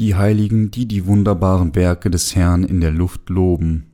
die 0.00 0.14
Heiligen, 0.14 0.70
die 0.70 0.86
die 0.86 1.04
wunderbaren 1.04 1.74
Werke 1.74 2.10
des 2.10 2.34
Herrn 2.34 2.64
in 2.64 2.80
der 2.80 2.90
Luft 2.90 3.28
loben. 3.28 3.92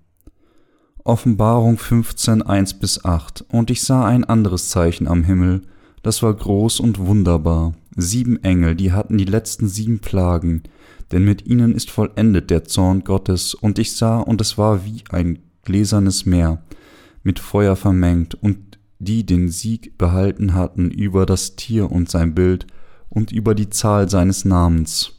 Offenbarung 1.02 1.78
15, 1.78 2.42
1 2.42 2.74
bis 2.74 3.04
8 3.04 3.44
Und 3.50 3.70
ich 3.70 3.82
sah 3.82 4.06
ein 4.06 4.22
anderes 4.22 4.68
Zeichen 4.68 5.08
am 5.08 5.24
Himmel, 5.24 5.62
das 6.04 6.22
war 6.22 6.32
groß 6.32 6.78
und 6.78 7.00
wunderbar, 7.00 7.74
sieben 7.96 8.42
Engel, 8.44 8.76
die 8.76 8.92
hatten 8.92 9.18
die 9.18 9.24
letzten 9.24 9.66
sieben 9.66 9.98
Plagen, 9.98 10.62
denn 11.10 11.24
mit 11.24 11.44
ihnen 11.44 11.74
ist 11.74 11.90
vollendet 11.90 12.50
der 12.50 12.62
Zorn 12.62 13.02
Gottes, 13.02 13.54
und 13.54 13.80
ich 13.80 13.96
sah, 13.96 14.20
und 14.20 14.40
es 14.40 14.56
war 14.56 14.84
wie 14.84 15.02
ein 15.10 15.40
gläsernes 15.64 16.24
Meer, 16.24 16.62
mit 17.24 17.40
Feuer 17.40 17.74
vermengt, 17.74 18.40
und 18.40 18.78
die 19.00 19.26
den 19.26 19.48
Sieg 19.48 19.98
behalten 19.98 20.54
hatten 20.54 20.88
über 20.92 21.26
das 21.26 21.56
Tier 21.56 21.90
und 21.90 22.08
sein 22.08 22.32
Bild 22.32 22.68
und 23.08 23.32
über 23.32 23.56
die 23.56 23.70
Zahl 23.70 24.08
seines 24.08 24.44
Namens. 24.44 25.15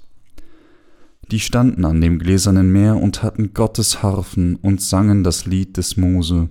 Die 1.31 1.41
standen 1.41 1.83
an 1.83 1.99
dem 1.99 2.19
gläsernen 2.19 2.71
Meer 2.71 2.95
und 2.95 3.21
hatten 3.21 3.53
Gottes 3.53 4.01
Harfen 4.01 4.55
und 4.55 4.81
sangen 4.81 5.25
das 5.25 5.45
Lied 5.45 5.75
des 5.75 5.97
Mose, 5.97 6.47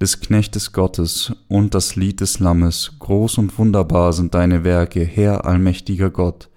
des 0.00 0.18
Knechtes 0.20 0.72
Gottes 0.72 1.32
und 1.46 1.74
das 1.74 1.94
Lied 1.94 2.20
des 2.20 2.40
Lammes. 2.40 2.96
Groß 2.98 3.38
und 3.38 3.56
wunderbar 3.56 4.12
sind 4.12 4.34
deine 4.34 4.64
Werke, 4.64 5.04
Herr 5.04 5.44
allmächtiger 5.44 6.10
Gott. 6.10 6.48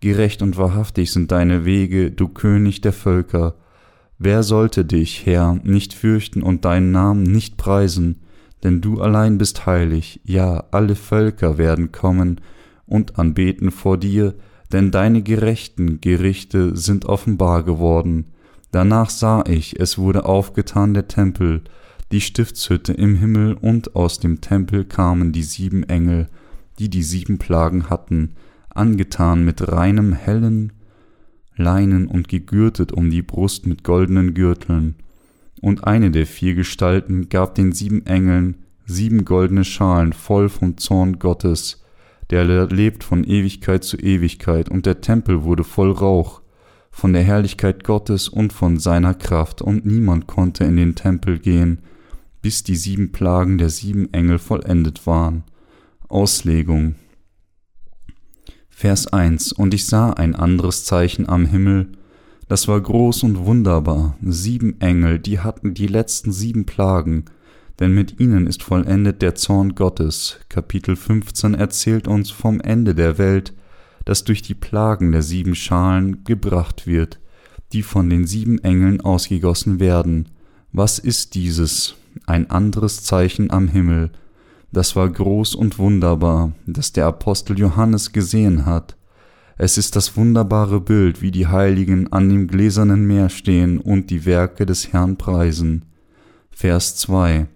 Gerecht 0.00 0.42
und 0.42 0.58
wahrhaftig 0.58 1.10
sind 1.10 1.32
deine 1.32 1.64
Wege, 1.64 2.10
du 2.10 2.28
König 2.28 2.82
der 2.82 2.92
Völker. 2.92 3.54
Wer 4.18 4.42
sollte 4.42 4.84
dich, 4.84 5.24
Herr, 5.24 5.58
nicht 5.62 5.94
fürchten 5.94 6.42
und 6.42 6.66
deinen 6.66 6.90
Namen 6.90 7.22
nicht 7.22 7.56
preisen? 7.56 8.20
Denn 8.62 8.82
du 8.82 9.00
allein 9.00 9.38
bist 9.38 9.64
heilig, 9.64 10.20
ja, 10.24 10.64
alle 10.70 10.96
Völker 10.96 11.56
werden 11.56 11.92
kommen 11.92 12.42
und 12.84 13.18
anbeten 13.18 13.70
vor 13.70 13.96
dir, 13.96 14.34
denn 14.72 14.90
deine 14.90 15.22
gerechten 15.22 16.00
Gerichte 16.00 16.76
sind 16.76 17.04
offenbar 17.04 17.62
geworden. 17.62 18.26
Danach 18.70 19.10
sah 19.10 19.44
ich, 19.46 19.78
es 19.80 19.98
wurde 19.98 20.24
aufgetan 20.24 20.94
der 20.94 21.08
Tempel, 21.08 21.62
die 22.12 22.20
Stiftshütte 22.20 22.92
im 22.92 23.16
Himmel, 23.16 23.54
und 23.54 23.96
aus 23.96 24.20
dem 24.20 24.40
Tempel 24.40 24.84
kamen 24.84 25.32
die 25.32 25.42
sieben 25.42 25.82
Engel, 25.84 26.28
die 26.78 26.88
die 26.88 27.02
sieben 27.02 27.38
Plagen 27.38 27.90
hatten, 27.90 28.36
angetan 28.70 29.44
mit 29.44 29.70
reinem 29.70 30.12
hellen 30.12 30.72
Leinen 31.56 32.06
und 32.06 32.28
gegürtet 32.28 32.92
um 32.92 33.10
die 33.10 33.22
Brust 33.22 33.66
mit 33.66 33.84
goldenen 33.84 34.34
Gürteln. 34.34 34.94
Und 35.60 35.84
eine 35.84 36.10
der 36.10 36.26
vier 36.26 36.54
Gestalten 36.54 37.28
gab 37.28 37.54
den 37.54 37.72
sieben 37.72 38.06
Engeln 38.06 38.56
sieben 38.86 39.24
goldene 39.24 39.64
Schalen 39.64 40.12
voll 40.12 40.48
vom 40.48 40.76
Zorn 40.76 41.18
Gottes, 41.18 41.79
der 42.30 42.66
lebt 42.66 43.04
von 43.04 43.24
Ewigkeit 43.24 43.84
zu 43.84 43.96
Ewigkeit, 43.96 44.68
und 44.68 44.86
der 44.86 45.00
Tempel 45.00 45.42
wurde 45.42 45.64
voll 45.64 45.90
Rauch, 45.90 46.40
von 46.90 47.12
der 47.12 47.22
Herrlichkeit 47.22 47.84
Gottes 47.84 48.28
und 48.28 48.52
von 48.52 48.78
seiner 48.78 49.14
Kraft, 49.14 49.62
und 49.62 49.84
niemand 49.84 50.26
konnte 50.26 50.64
in 50.64 50.76
den 50.76 50.94
Tempel 50.94 51.38
gehen, 51.38 51.78
bis 52.42 52.62
die 52.62 52.76
sieben 52.76 53.12
Plagen 53.12 53.58
der 53.58 53.68
sieben 53.68 54.12
Engel 54.12 54.38
vollendet 54.38 55.06
waren. 55.06 55.44
Auslegung. 56.08 56.94
Vers 58.68 59.08
1 59.08 59.52
Und 59.52 59.74
ich 59.74 59.86
sah 59.86 60.10
ein 60.10 60.34
anderes 60.34 60.84
Zeichen 60.84 61.28
am 61.28 61.46
Himmel, 61.46 61.92
das 62.48 62.66
war 62.66 62.80
groß 62.80 63.22
und 63.22 63.44
wunderbar, 63.44 64.16
sieben 64.22 64.80
Engel, 64.80 65.20
die 65.20 65.38
hatten 65.38 65.74
die 65.74 65.86
letzten 65.86 66.32
sieben 66.32 66.66
Plagen, 66.66 67.26
denn 67.80 67.94
mit 67.94 68.20
ihnen 68.20 68.46
ist 68.46 68.62
vollendet 68.62 69.22
der 69.22 69.34
Zorn 69.34 69.74
Gottes. 69.74 70.38
Kapitel 70.50 70.96
15 70.96 71.54
erzählt 71.54 72.06
uns 72.06 72.30
vom 72.30 72.60
Ende 72.60 72.94
der 72.94 73.16
Welt, 73.16 73.54
das 74.04 74.24
durch 74.24 74.42
die 74.42 74.54
Plagen 74.54 75.12
der 75.12 75.22
sieben 75.22 75.54
Schalen 75.54 76.24
gebracht 76.24 76.86
wird, 76.86 77.20
die 77.72 77.82
von 77.82 78.10
den 78.10 78.26
sieben 78.26 78.58
Engeln 78.62 79.00
ausgegossen 79.00 79.80
werden. 79.80 80.28
Was 80.72 80.98
ist 80.98 81.34
dieses? 81.34 81.94
Ein 82.26 82.50
anderes 82.50 83.02
Zeichen 83.02 83.50
am 83.50 83.68
Himmel. 83.68 84.10
Das 84.72 84.94
war 84.94 85.08
groß 85.08 85.54
und 85.54 85.78
wunderbar, 85.78 86.52
das 86.66 86.92
der 86.92 87.06
Apostel 87.06 87.58
Johannes 87.58 88.12
gesehen 88.12 88.66
hat. 88.66 88.96
Es 89.56 89.78
ist 89.78 89.96
das 89.96 90.16
wunderbare 90.16 90.80
Bild, 90.80 91.22
wie 91.22 91.30
die 91.30 91.46
Heiligen 91.46 92.12
an 92.12 92.28
dem 92.28 92.46
gläsernen 92.46 93.06
Meer 93.06 93.30
stehen 93.30 93.78
und 93.78 94.10
die 94.10 94.26
Werke 94.26 94.66
des 94.66 94.92
Herrn 94.92 95.16
preisen. 95.16 95.84
Vers 96.50 96.96
2 96.96 97.46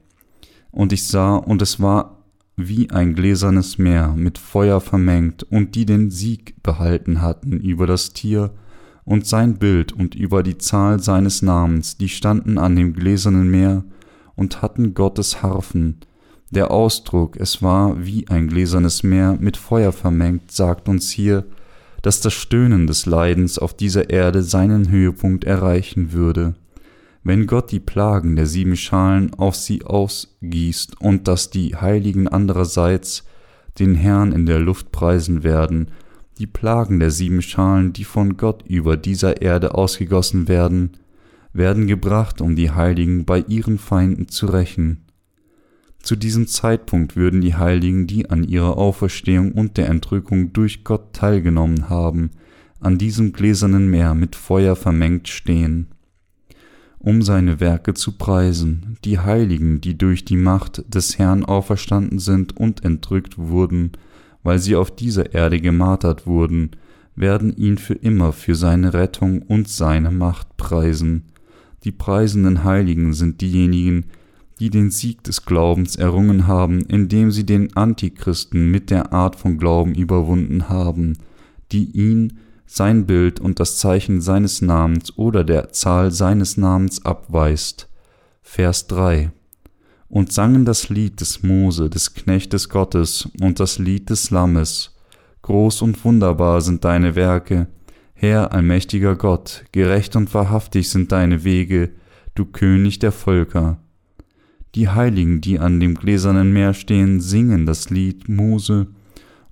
und 0.74 0.92
ich 0.92 1.06
sah, 1.06 1.36
und 1.36 1.62
es 1.62 1.80
war 1.80 2.24
wie 2.56 2.90
ein 2.90 3.14
gläsernes 3.14 3.78
Meer 3.78 4.12
mit 4.16 4.38
Feuer 4.38 4.80
vermengt, 4.80 5.44
und 5.44 5.76
die 5.76 5.86
den 5.86 6.10
Sieg 6.10 6.62
behalten 6.62 7.22
hatten 7.22 7.60
über 7.60 7.86
das 7.86 8.12
Tier 8.12 8.50
und 9.04 9.26
sein 9.26 9.58
Bild 9.58 9.92
und 9.92 10.14
über 10.16 10.42
die 10.42 10.58
Zahl 10.58 11.00
seines 11.00 11.42
Namens, 11.42 11.96
die 11.96 12.08
standen 12.08 12.58
an 12.58 12.74
dem 12.74 12.92
gläsernen 12.92 13.50
Meer 13.50 13.84
und 14.34 14.62
hatten 14.62 14.94
Gottes 14.94 15.42
Harfen. 15.42 16.00
Der 16.50 16.72
Ausdruck, 16.72 17.36
es 17.36 17.62
war 17.62 18.04
wie 18.04 18.26
ein 18.28 18.48
gläsernes 18.48 19.04
Meer 19.04 19.36
mit 19.38 19.56
Feuer 19.56 19.92
vermengt, 19.92 20.50
sagt 20.50 20.88
uns 20.88 21.10
hier, 21.10 21.44
dass 22.02 22.20
das 22.20 22.32
Stöhnen 22.32 22.88
des 22.88 23.06
Leidens 23.06 23.58
auf 23.58 23.74
dieser 23.74 24.10
Erde 24.10 24.42
seinen 24.42 24.90
Höhepunkt 24.90 25.44
erreichen 25.44 26.12
würde 26.12 26.54
wenn 27.24 27.46
Gott 27.46 27.72
die 27.72 27.80
Plagen 27.80 28.36
der 28.36 28.46
sieben 28.46 28.76
Schalen 28.76 29.32
auf 29.34 29.56
sie 29.56 29.82
ausgießt 29.82 31.00
und 31.00 31.26
dass 31.26 31.48
die 31.48 31.74
Heiligen 31.74 32.28
andererseits 32.28 33.24
den 33.78 33.94
Herrn 33.94 34.30
in 34.32 34.44
der 34.44 34.60
Luft 34.60 34.92
preisen 34.92 35.42
werden, 35.42 35.88
die 36.38 36.46
Plagen 36.46 37.00
der 37.00 37.10
sieben 37.10 37.40
Schalen, 37.40 37.94
die 37.94 38.04
von 38.04 38.36
Gott 38.36 38.62
über 38.68 38.98
dieser 38.98 39.40
Erde 39.40 39.74
ausgegossen 39.74 40.48
werden, 40.48 40.98
werden 41.54 41.86
gebracht, 41.86 42.40
um 42.42 42.56
die 42.56 42.70
Heiligen 42.72 43.24
bei 43.24 43.38
ihren 43.48 43.78
Feinden 43.78 44.28
zu 44.28 44.46
rächen. 44.46 45.04
Zu 46.02 46.16
diesem 46.16 46.46
Zeitpunkt 46.46 47.16
würden 47.16 47.40
die 47.40 47.54
Heiligen, 47.54 48.06
die 48.06 48.28
an 48.28 48.44
ihrer 48.44 48.76
Auferstehung 48.76 49.52
und 49.52 49.78
der 49.78 49.88
Entrückung 49.88 50.52
durch 50.52 50.84
Gott 50.84 51.14
teilgenommen 51.14 51.88
haben, 51.88 52.32
an 52.80 52.98
diesem 52.98 53.32
gläsernen 53.32 53.88
Meer 53.88 54.14
mit 54.14 54.36
Feuer 54.36 54.76
vermengt 54.76 55.28
stehen 55.28 55.88
um 57.04 57.20
seine 57.20 57.60
Werke 57.60 57.92
zu 57.92 58.12
preisen, 58.12 58.96
die 59.04 59.18
Heiligen, 59.18 59.82
die 59.82 59.96
durch 59.96 60.24
die 60.24 60.38
Macht 60.38 60.82
des 60.92 61.18
Herrn 61.18 61.44
auferstanden 61.44 62.18
sind 62.18 62.56
und 62.56 62.82
entrückt 62.82 63.36
wurden, 63.36 63.92
weil 64.42 64.58
sie 64.58 64.74
auf 64.74 64.90
dieser 64.90 65.34
Erde 65.34 65.60
gemartert 65.60 66.26
wurden, 66.26 66.70
werden 67.14 67.54
ihn 67.54 67.76
für 67.76 67.94
immer 67.94 68.32
für 68.32 68.54
seine 68.54 68.94
Rettung 68.94 69.42
und 69.42 69.68
seine 69.68 70.10
Macht 70.10 70.56
preisen. 70.56 71.24
Die 71.84 71.92
preisenden 71.92 72.64
Heiligen 72.64 73.12
sind 73.12 73.42
diejenigen, 73.42 74.06
die 74.58 74.70
den 74.70 74.90
Sieg 74.90 75.22
des 75.24 75.44
Glaubens 75.44 75.96
errungen 75.96 76.46
haben, 76.46 76.80
indem 76.86 77.30
sie 77.30 77.44
den 77.44 77.76
Antichristen 77.76 78.70
mit 78.70 78.90
der 78.90 79.12
Art 79.12 79.36
von 79.36 79.58
Glauben 79.58 79.94
überwunden 79.94 80.70
haben, 80.70 81.18
die 81.70 81.84
ihn 81.90 82.38
sein 82.66 83.06
Bild 83.06 83.40
und 83.40 83.60
das 83.60 83.78
Zeichen 83.78 84.20
seines 84.20 84.62
Namens 84.62 85.16
oder 85.16 85.44
der 85.44 85.72
Zahl 85.72 86.10
seines 86.10 86.56
Namens 86.56 87.04
abweist. 87.04 87.88
Vers 88.42 88.86
3 88.88 89.30
Und 90.08 90.32
sangen 90.32 90.64
das 90.64 90.88
Lied 90.88 91.20
des 91.20 91.42
Mose, 91.42 91.90
des 91.90 92.14
Knechtes 92.14 92.68
Gottes, 92.68 93.28
und 93.40 93.60
das 93.60 93.78
Lied 93.78 94.10
des 94.10 94.30
Lammes. 94.30 94.96
Groß 95.42 95.82
und 95.82 96.04
wunderbar 96.04 96.60
sind 96.60 96.84
deine 96.84 97.16
Werke, 97.16 97.68
Herr 98.14 98.52
allmächtiger 98.52 99.16
Gott, 99.16 99.64
gerecht 99.72 100.16
und 100.16 100.32
wahrhaftig 100.32 100.88
sind 100.88 101.12
deine 101.12 101.44
Wege, 101.44 101.90
du 102.34 102.46
König 102.46 102.98
der 103.00 103.12
Völker. 103.12 103.78
Die 104.74 104.88
Heiligen, 104.88 105.40
die 105.40 105.58
an 105.58 105.78
dem 105.78 105.94
gläsernen 105.94 106.52
Meer 106.52 106.74
stehen, 106.74 107.20
singen 107.20 107.66
das 107.66 107.90
Lied 107.90 108.28
Mose 108.28 108.86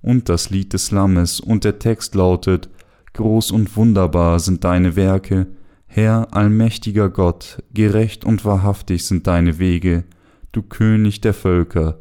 und 0.01 0.27
das 0.27 0.49
Lied 0.49 0.73
des 0.73 0.91
Lammes, 0.91 1.39
und 1.39 1.63
der 1.63 1.79
Text 1.79 2.15
lautet, 2.15 2.69
Groß 3.13 3.51
und 3.51 3.75
wunderbar 3.77 4.39
sind 4.39 4.63
deine 4.63 4.95
Werke, 4.95 5.47
Herr 5.85 6.33
allmächtiger 6.33 7.09
Gott, 7.11 7.61
gerecht 7.71 8.25
und 8.25 8.43
wahrhaftig 8.45 9.05
sind 9.05 9.27
deine 9.27 9.59
Wege, 9.59 10.05
du 10.51 10.63
König 10.63 11.21
der 11.21 11.35
Völker. 11.35 11.99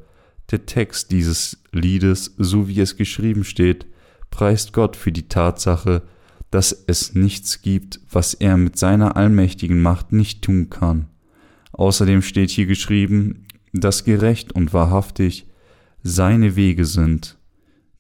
Der 0.51 0.65
Text 0.65 1.11
dieses 1.11 1.63
Liedes, 1.73 2.35
so 2.39 2.69
wie 2.69 2.81
es 2.81 2.97
geschrieben 2.97 3.45
steht, 3.45 3.87
preist 4.31 4.73
Gott 4.73 4.97
für 4.97 5.13
die 5.13 5.29
Tatsache, 5.29 6.03
dass 6.51 6.73
es 6.87 7.15
nichts 7.15 7.61
gibt, 7.61 8.01
was 8.11 8.33
er 8.33 8.57
mit 8.57 8.79
seiner 8.79 9.17
allmächtigen 9.17 9.81
Macht 9.81 10.13
nicht 10.13 10.43
tun 10.43 10.71
kann. 10.71 11.09
Außerdem 11.73 12.23
steht 12.23 12.51
hier 12.51 12.67
geschrieben, 12.67 13.47
dass 13.75 14.05
gerecht 14.05 14.53
und 14.53 14.73
wahrhaftig 14.73 15.47
seine 16.03 16.57
Wege 16.57 16.85
sind. 16.87 17.39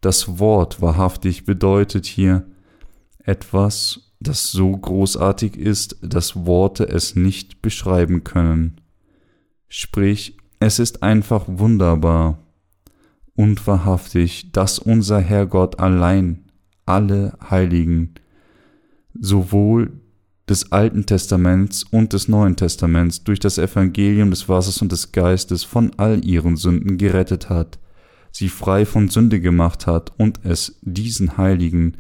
Das 0.00 0.38
Wort 0.38 0.80
wahrhaftig 0.82 1.44
bedeutet 1.44 2.06
hier, 2.06 2.46
etwas, 3.24 4.12
das 4.20 4.52
so 4.52 4.76
großartig 4.76 5.56
ist, 5.56 5.96
dass 6.02 6.46
Worte 6.46 6.88
es 6.88 7.16
nicht 7.16 7.62
beschreiben 7.62 8.24
können. 8.24 8.80
Sprich, 9.69 10.36
es 10.60 10.78
ist 10.78 11.02
einfach 11.02 11.44
wunderbar 11.46 12.38
und 13.34 13.66
wahrhaftig, 13.66 14.52
dass 14.52 14.78
unser 14.78 15.20
Herrgott 15.20 15.80
allein 15.80 16.44
alle 16.86 17.36
Heiligen 17.50 18.14
sowohl 19.19 19.92
des 20.48 20.72
Alten 20.72 21.06
Testaments 21.06 21.84
und 21.84 22.12
des 22.12 22.28
Neuen 22.28 22.56
Testaments 22.56 23.24
durch 23.24 23.40
das 23.40 23.58
Evangelium 23.58 24.30
des 24.30 24.48
Wassers 24.48 24.82
und 24.82 24.92
des 24.92 25.12
Geistes 25.12 25.64
von 25.64 25.92
all 25.96 26.24
ihren 26.24 26.56
Sünden 26.56 26.98
gerettet 26.98 27.48
hat, 27.48 27.78
sie 28.32 28.48
frei 28.48 28.84
von 28.84 29.08
Sünde 29.08 29.40
gemacht 29.40 29.86
hat 29.86 30.12
und 30.19 30.40
es 30.44 30.78
diesen 30.82 31.36
Heiligen, 31.38 31.96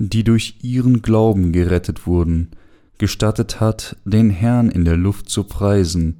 die 0.00 0.22
durch 0.22 0.54
ihren 0.62 1.02
Glauben 1.02 1.50
gerettet 1.50 2.06
wurden, 2.06 2.52
gestattet 2.98 3.58
hat, 3.58 3.96
den 4.04 4.30
Herrn 4.30 4.70
in 4.70 4.84
der 4.84 4.96
Luft 4.96 5.28
zu 5.28 5.42
preisen, 5.42 6.18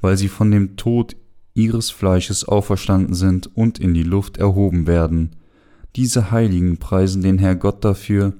weil 0.00 0.16
sie 0.16 0.26
von 0.26 0.50
dem 0.50 0.76
Tod 0.76 1.14
ihres 1.54 1.90
Fleisches 1.90 2.44
auferstanden 2.44 3.14
sind 3.14 3.48
und 3.56 3.78
in 3.78 3.94
die 3.94 4.02
Luft 4.02 4.38
erhoben 4.38 4.88
werden. 4.88 5.36
Diese 5.94 6.32
Heiligen 6.32 6.78
preisen 6.78 7.22
den 7.22 7.38
Herr 7.38 7.54
Gott 7.54 7.84
dafür, 7.84 8.32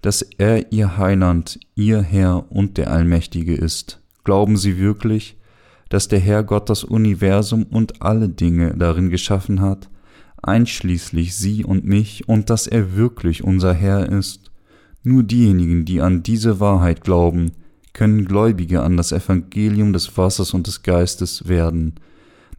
dass 0.00 0.22
er 0.22 0.70
ihr 0.72 0.96
Heiland, 0.96 1.58
ihr 1.74 2.00
Herr 2.00 2.50
und 2.50 2.76
der 2.76 2.92
Allmächtige 2.92 3.54
ist. 3.54 4.00
Glauben 4.22 4.56
Sie 4.56 4.78
wirklich, 4.78 5.36
dass 5.88 6.06
der 6.06 6.20
Herr 6.20 6.44
Gott 6.44 6.70
das 6.70 6.84
Universum 6.84 7.64
und 7.64 8.00
alle 8.00 8.28
Dinge 8.28 8.74
darin 8.76 9.10
geschaffen 9.10 9.60
hat, 9.60 9.88
einschließlich 10.46 11.34
Sie 11.34 11.64
und 11.64 11.84
mich, 11.84 12.28
und 12.28 12.50
dass 12.50 12.66
er 12.66 12.96
wirklich 12.96 13.44
unser 13.44 13.74
Herr 13.74 14.08
ist? 14.08 14.50
Nur 15.02 15.22
diejenigen, 15.22 15.84
die 15.84 16.00
an 16.00 16.22
diese 16.22 16.60
Wahrheit 16.60 17.02
glauben, 17.02 17.52
können 17.92 18.24
Gläubige 18.24 18.82
an 18.82 18.96
das 18.96 19.12
Evangelium 19.12 19.92
des 19.92 20.16
Wassers 20.18 20.52
und 20.52 20.66
des 20.66 20.82
Geistes 20.82 21.48
werden, 21.48 21.94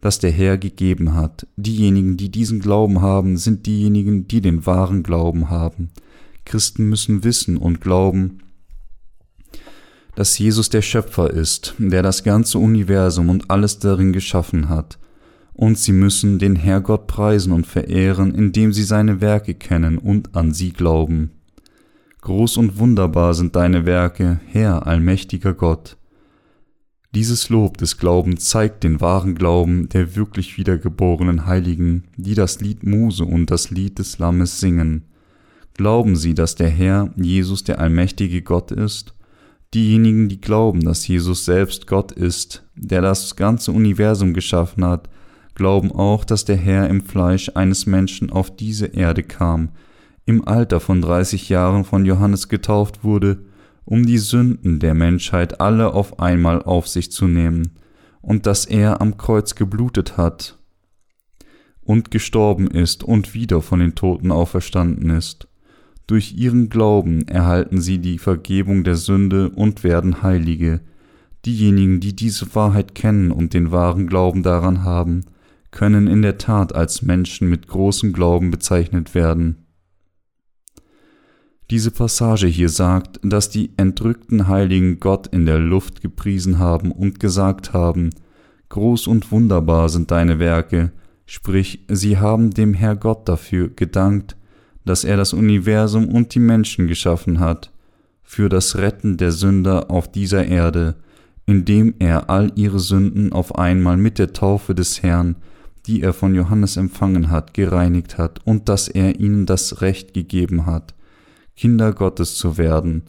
das 0.00 0.18
der 0.18 0.30
Herr 0.30 0.58
gegeben 0.58 1.14
hat. 1.14 1.46
Diejenigen, 1.56 2.16
die 2.16 2.30
diesen 2.30 2.60
Glauben 2.60 3.02
haben, 3.02 3.36
sind 3.36 3.66
diejenigen, 3.66 4.26
die 4.28 4.40
den 4.40 4.66
wahren 4.66 5.02
Glauben 5.02 5.50
haben. 5.50 5.90
Christen 6.44 6.88
müssen 6.88 7.24
wissen 7.24 7.56
und 7.56 7.80
glauben, 7.80 8.38
dass 10.14 10.38
Jesus 10.38 10.70
der 10.70 10.82
Schöpfer 10.82 11.30
ist, 11.30 11.74
der 11.78 12.02
das 12.02 12.24
ganze 12.24 12.58
Universum 12.58 13.28
und 13.28 13.50
alles 13.50 13.78
darin 13.78 14.12
geschaffen 14.12 14.68
hat, 14.68 14.98
und 15.58 15.76
sie 15.76 15.90
müssen 15.92 16.38
den 16.38 16.54
Herrgott 16.54 17.08
preisen 17.08 17.52
und 17.52 17.66
verehren, 17.66 18.32
indem 18.32 18.72
sie 18.72 18.84
seine 18.84 19.20
Werke 19.20 19.54
kennen 19.54 19.98
und 19.98 20.36
an 20.36 20.52
sie 20.52 20.72
glauben. 20.72 21.32
Groß 22.20 22.58
und 22.58 22.78
wunderbar 22.78 23.34
sind 23.34 23.56
deine 23.56 23.84
Werke, 23.84 24.38
Herr 24.46 24.86
allmächtiger 24.86 25.54
Gott. 25.54 25.96
Dieses 27.12 27.48
Lob 27.48 27.76
des 27.76 27.98
Glaubens 27.98 28.44
zeigt 28.44 28.84
den 28.84 29.00
wahren 29.00 29.34
Glauben 29.34 29.88
der 29.88 30.14
wirklich 30.14 30.58
wiedergeborenen 30.58 31.46
Heiligen, 31.46 32.04
die 32.16 32.36
das 32.36 32.60
Lied 32.60 32.86
Mose 32.86 33.24
und 33.24 33.50
das 33.50 33.70
Lied 33.70 33.98
des 33.98 34.20
Lammes 34.20 34.60
singen. 34.60 35.06
Glauben 35.74 36.14
sie, 36.14 36.34
dass 36.34 36.54
der 36.54 36.70
Herr 36.70 37.12
Jesus 37.16 37.64
der 37.64 37.80
allmächtige 37.80 38.42
Gott 38.42 38.70
ist? 38.70 39.12
Diejenigen, 39.74 40.28
die 40.28 40.40
glauben, 40.40 40.84
dass 40.84 41.08
Jesus 41.08 41.44
selbst 41.44 41.88
Gott 41.88 42.12
ist, 42.12 42.64
der 42.76 43.02
das 43.02 43.34
ganze 43.34 43.72
Universum 43.72 44.34
geschaffen 44.34 44.84
hat, 44.84 45.08
glauben 45.58 45.92
auch, 45.92 46.24
dass 46.24 46.46
der 46.46 46.56
Herr 46.56 46.88
im 46.88 47.02
Fleisch 47.02 47.50
eines 47.54 47.84
Menschen 47.84 48.30
auf 48.30 48.56
diese 48.56 48.86
Erde 48.86 49.22
kam, 49.22 49.68
im 50.24 50.48
Alter 50.48 50.80
von 50.80 51.02
dreißig 51.02 51.50
Jahren 51.50 51.84
von 51.84 52.06
Johannes 52.06 52.48
getauft 52.48 53.04
wurde, 53.04 53.44
um 53.84 54.06
die 54.06 54.18
Sünden 54.18 54.78
der 54.78 54.94
Menschheit 54.94 55.60
alle 55.60 55.92
auf 55.92 56.20
einmal 56.20 56.62
auf 56.62 56.88
sich 56.88 57.12
zu 57.12 57.26
nehmen, 57.26 57.72
und 58.22 58.46
dass 58.46 58.64
er 58.64 59.00
am 59.00 59.16
Kreuz 59.16 59.54
geblutet 59.54 60.16
hat 60.16 60.58
und 61.82 62.10
gestorben 62.10 62.66
ist 62.68 63.02
und 63.02 63.34
wieder 63.34 63.62
von 63.62 63.80
den 63.80 63.94
Toten 63.94 64.30
auferstanden 64.30 65.10
ist. 65.10 65.48
Durch 66.06 66.34
ihren 66.34 66.68
Glauben 66.68 67.26
erhalten 67.28 67.80
sie 67.80 67.98
die 67.98 68.18
Vergebung 68.18 68.84
der 68.84 68.96
Sünde 68.96 69.50
und 69.50 69.84
werden 69.84 70.22
Heilige. 70.22 70.80
Diejenigen, 71.46 72.00
die 72.00 72.14
diese 72.14 72.54
Wahrheit 72.54 72.94
kennen 72.94 73.30
und 73.30 73.54
den 73.54 73.70
wahren 73.72 74.06
Glauben 74.06 74.42
daran 74.42 74.84
haben, 74.84 75.22
können 75.70 76.06
in 76.06 76.22
der 76.22 76.38
Tat 76.38 76.74
als 76.74 77.02
Menschen 77.02 77.48
mit 77.48 77.68
großem 77.68 78.12
Glauben 78.12 78.50
bezeichnet 78.50 79.14
werden. 79.14 79.66
Diese 81.70 81.90
Passage 81.90 82.46
hier 82.46 82.70
sagt, 82.70 83.20
dass 83.22 83.50
die 83.50 83.72
entrückten 83.76 84.48
Heiligen 84.48 85.00
Gott 85.00 85.26
in 85.26 85.44
der 85.44 85.58
Luft 85.58 86.00
gepriesen 86.00 86.58
haben 86.58 86.92
und 86.92 87.20
gesagt 87.20 87.74
haben, 87.74 88.10
Groß 88.70 89.06
und 89.06 89.30
wunderbar 89.32 89.88
sind 89.88 90.10
deine 90.10 90.38
Werke, 90.38 90.92
sprich, 91.26 91.84
sie 91.88 92.18
haben 92.18 92.50
dem 92.50 92.74
Herr 92.74 92.96
Gott 92.96 93.28
dafür 93.28 93.68
gedankt, 93.68 94.36
dass 94.84 95.04
er 95.04 95.16
das 95.16 95.32
Universum 95.32 96.08
und 96.08 96.34
die 96.34 96.40
Menschen 96.40 96.86
geschaffen 96.86 97.40
hat, 97.40 97.72
für 98.22 98.48
das 98.48 98.76
Retten 98.76 99.16
der 99.16 99.32
Sünder 99.32 99.90
auf 99.90 100.10
dieser 100.10 100.46
Erde, 100.46 100.96
indem 101.46 101.94
er 101.98 102.28
all 102.28 102.52
ihre 102.56 102.78
Sünden 102.78 103.32
auf 103.32 103.58
einmal 103.58 103.96
mit 103.96 104.18
der 104.18 104.34
Taufe 104.34 104.74
des 104.74 105.02
Herrn, 105.02 105.36
die 105.88 106.02
er 106.02 106.12
von 106.12 106.34
Johannes 106.34 106.76
empfangen 106.76 107.30
hat, 107.30 107.54
gereinigt 107.54 108.18
hat 108.18 108.40
und 108.44 108.68
dass 108.68 108.88
er 108.88 109.18
ihnen 109.18 109.46
das 109.46 109.80
Recht 109.80 110.12
gegeben 110.12 110.66
hat, 110.66 110.94
Kinder 111.56 111.94
Gottes 111.94 112.36
zu 112.36 112.58
werden, 112.58 113.04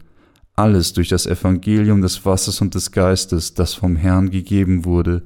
alles 0.56 0.94
durch 0.94 1.08
das 1.08 1.26
Evangelium 1.26 2.00
des 2.00 2.24
Wassers 2.24 2.60
und 2.62 2.74
des 2.74 2.90
Geistes, 2.90 3.54
das 3.54 3.74
vom 3.74 3.96
Herrn 3.96 4.30
gegeben 4.30 4.86
wurde, 4.86 5.22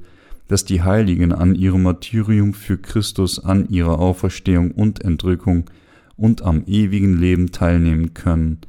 dass 0.49 0.65
die 0.65 0.81
Heiligen 0.81 1.31
an 1.31 1.55
ihrem 1.55 1.83
Martyrium 1.83 2.53
für 2.53 2.77
Christus, 2.77 3.43
an 3.43 3.69
ihrer 3.69 3.99
Auferstehung 3.99 4.71
und 4.71 5.03
Entrückung 5.03 5.69
und 6.17 6.41
am 6.41 6.63
ewigen 6.67 7.17
Leben 7.17 7.51
teilnehmen 7.51 8.13
können. 8.13 8.59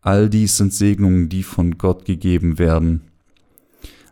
All 0.00 0.30
dies 0.30 0.56
sind 0.56 0.72
Segnungen, 0.72 1.28
die 1.28 1.42
von 1.42 1.76
Gott 1.76 2.06
gegeben 2.06 2.58
werden. 2.58 3.02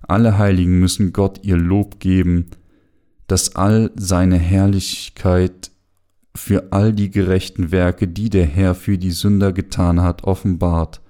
Alle 0.03 0.37
Heiligen 0.39 0.79
müssen 0.79 1.15
Gott 1.15 1.41
ihr 1.43 1.57
Lob 1.57 1.99
geben, 1.99 2.47
dass 3.29 3.55
all 3.55 3.93
seine 3.95 4.39
Herrlichkeit 4.39 5.71
für 6.35 6.73
all 6.73 6.93
die 6.93 7.11
gerechten 7.11 7.71
Werke, 7.71 8.09
die 8.09 8.31
der 8.31 8.47
Herr 8.47 8.75
für 8.75 8.99
die 8.99 9.11
Sünder 9.11 9.53
getan 9.53 10.01
hat, 10.01 10.25
offenbart, 10.25 11.01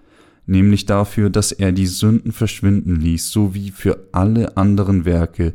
nämlich 0.45 0.85
dafür, 0.85 1.31
dass 1.31 1.53
er 1.53 1.73
die 1.73 1.87
Sünden 1.87 2.33
verschwinden 2.33 2.97
ließ, 2.97 3.31
sowie 3.31 3.71
für 3.71 4.09
alle 4.13 4.57
anderen 4.57 5.05
Werke, 5.05 5.55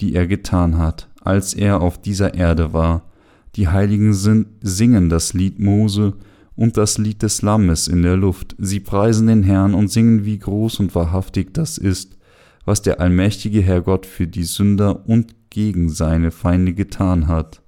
die 0.00 0.14
er 0.14 0.26
getan 0.26 0.78
hat, 0.78 1.08
als 1.22 1.54
er 1.54 1.80
auf 1.80 2.00
dieser 2.00 2.34
Erde 2.34 2.72
war, 2.72 3.10
die 3.56 3.68
Heiligen 3.68 4.14
singen 4.14 5.08
das 5.08 5.34
Lied 5.34 5.58
Mose 5.58 6.14
und 6.56 6.76
das 6.76 6.98
Lied 6.98 7.22
des 7.22 7.42
Lammes 7.42 7.86
in 7.86 8.02
der 8.02 8.16
Luft. 8.16 8.56
Sie 8.58 8.80
preisen 8.80 9.26
den 9.26 9.42
Herrn 9.42 9.74
und 9.74 9.88
singen, 9.88 10.24
wie 10.24 10.38
groß 10.38 10.80
und 10.80 10.94
wahrhaftig 10.94 11.52
das 11.52 11.76
ist, 11.76 12.16
was 12.64 12.82
der 12.82 13.00
allmächtige 13.00 13.60
Herrgott 13.60 14.06
für 14.06 14.26
die 14.26 14.44
Sünder 14.44 15.06
und 15.06 15.34
gegen 15.52 15.90
seine 15.90 16.30
Feinde 16.30 16.72
getan 16.72 17.28
hat. 17.28 17.60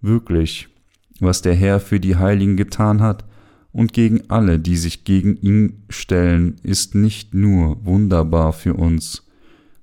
Wirklich, 0.00 0.68
was 1.18 1.42
der 1.42 1.54
Herr 1.54 1.80
für 1.80 1.98
die 1.98 2.14
Heiligen 2.14 2.56
getan 2.56 3.00
hat 3.00 3.24
und 3.72 3.92
gegen 3.92 4.30
alle, 4.30 4.60
die 4.60 4.76
sich 4.76 5.02
gegen 5.02 5.36
ihn 5.36 5.82
stellen, 5.88 6.56
ist 6.62 6.94
nicht 6.94 7.34
nur 7.34 7.84
wunderbar 7.84 8.52
für 8.52 8.74
uns, 8.74 9.26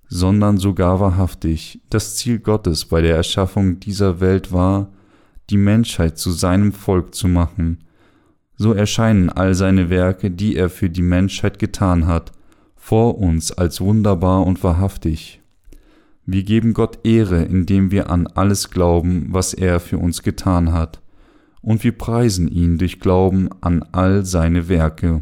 sondern 0.08 0.58
sogar 0.58 1.02
wahrhaftig. 1.02 1.82
Das 1.90 2.16
Ziel 2.16 2.40
Gottes 2.40 2.86
bei 2.86 3.02
der 3.02 3.18
Erschaffung 3.18 3.82
dieser 3.82 4.22
Welt 4.22 4.54
war, 4.54 4.94
die 5.50 5.58
Menschheit 5.58 6.18
zu 6.18 6.32
seinem 6.32 6.72
Volk 6.72 7.14
zu 7.14 7.28
machen. 7.28 7.80
So 8.56 8.72
erscheinen 8.72 9.30
all 9.30 9.56
seine 9.56 9.90
Werke, 9.90 10.32
die 10.32 10.56
er 10.56 10.70
für 10.70 10.90
die 10.90 11.02
Menschheit 11.02 11.60
getan 11.60 12.08
hat, 12.08 12.32
vor 12.78 13.18
uns 13.18 13.52
als 13.52 13.82
wunderbar 13.82 14.46
und 14.46 14.64
wahrhaftig. 14.64 15.42
Wir 16.26 16.44
geben 16.44 16.74
Gott 16.74 17.00
Ehre, 17.04 17.44
indem 17.44 17.92
wir 17.92 18.10
an 18.10 18.26
alles 18.26 18.72
glauben, 18.72 19.28
was 19.30 19.54
er 19.54 19.80
für 19.80 20.00
uns 20.00 20.24
getan 20.24 20.74
hat, 20.74 21.02
und 21.62 21.84
wir 21.84 21.92
preisen 21.92 22.48
ihn 22.48 22.78
durch 22.78 23.00
Glauben 23.00 23.50
an 23.62 23.84
all 23.92 24.26
seine 24.26 24.68
Werke. 24.68 25.22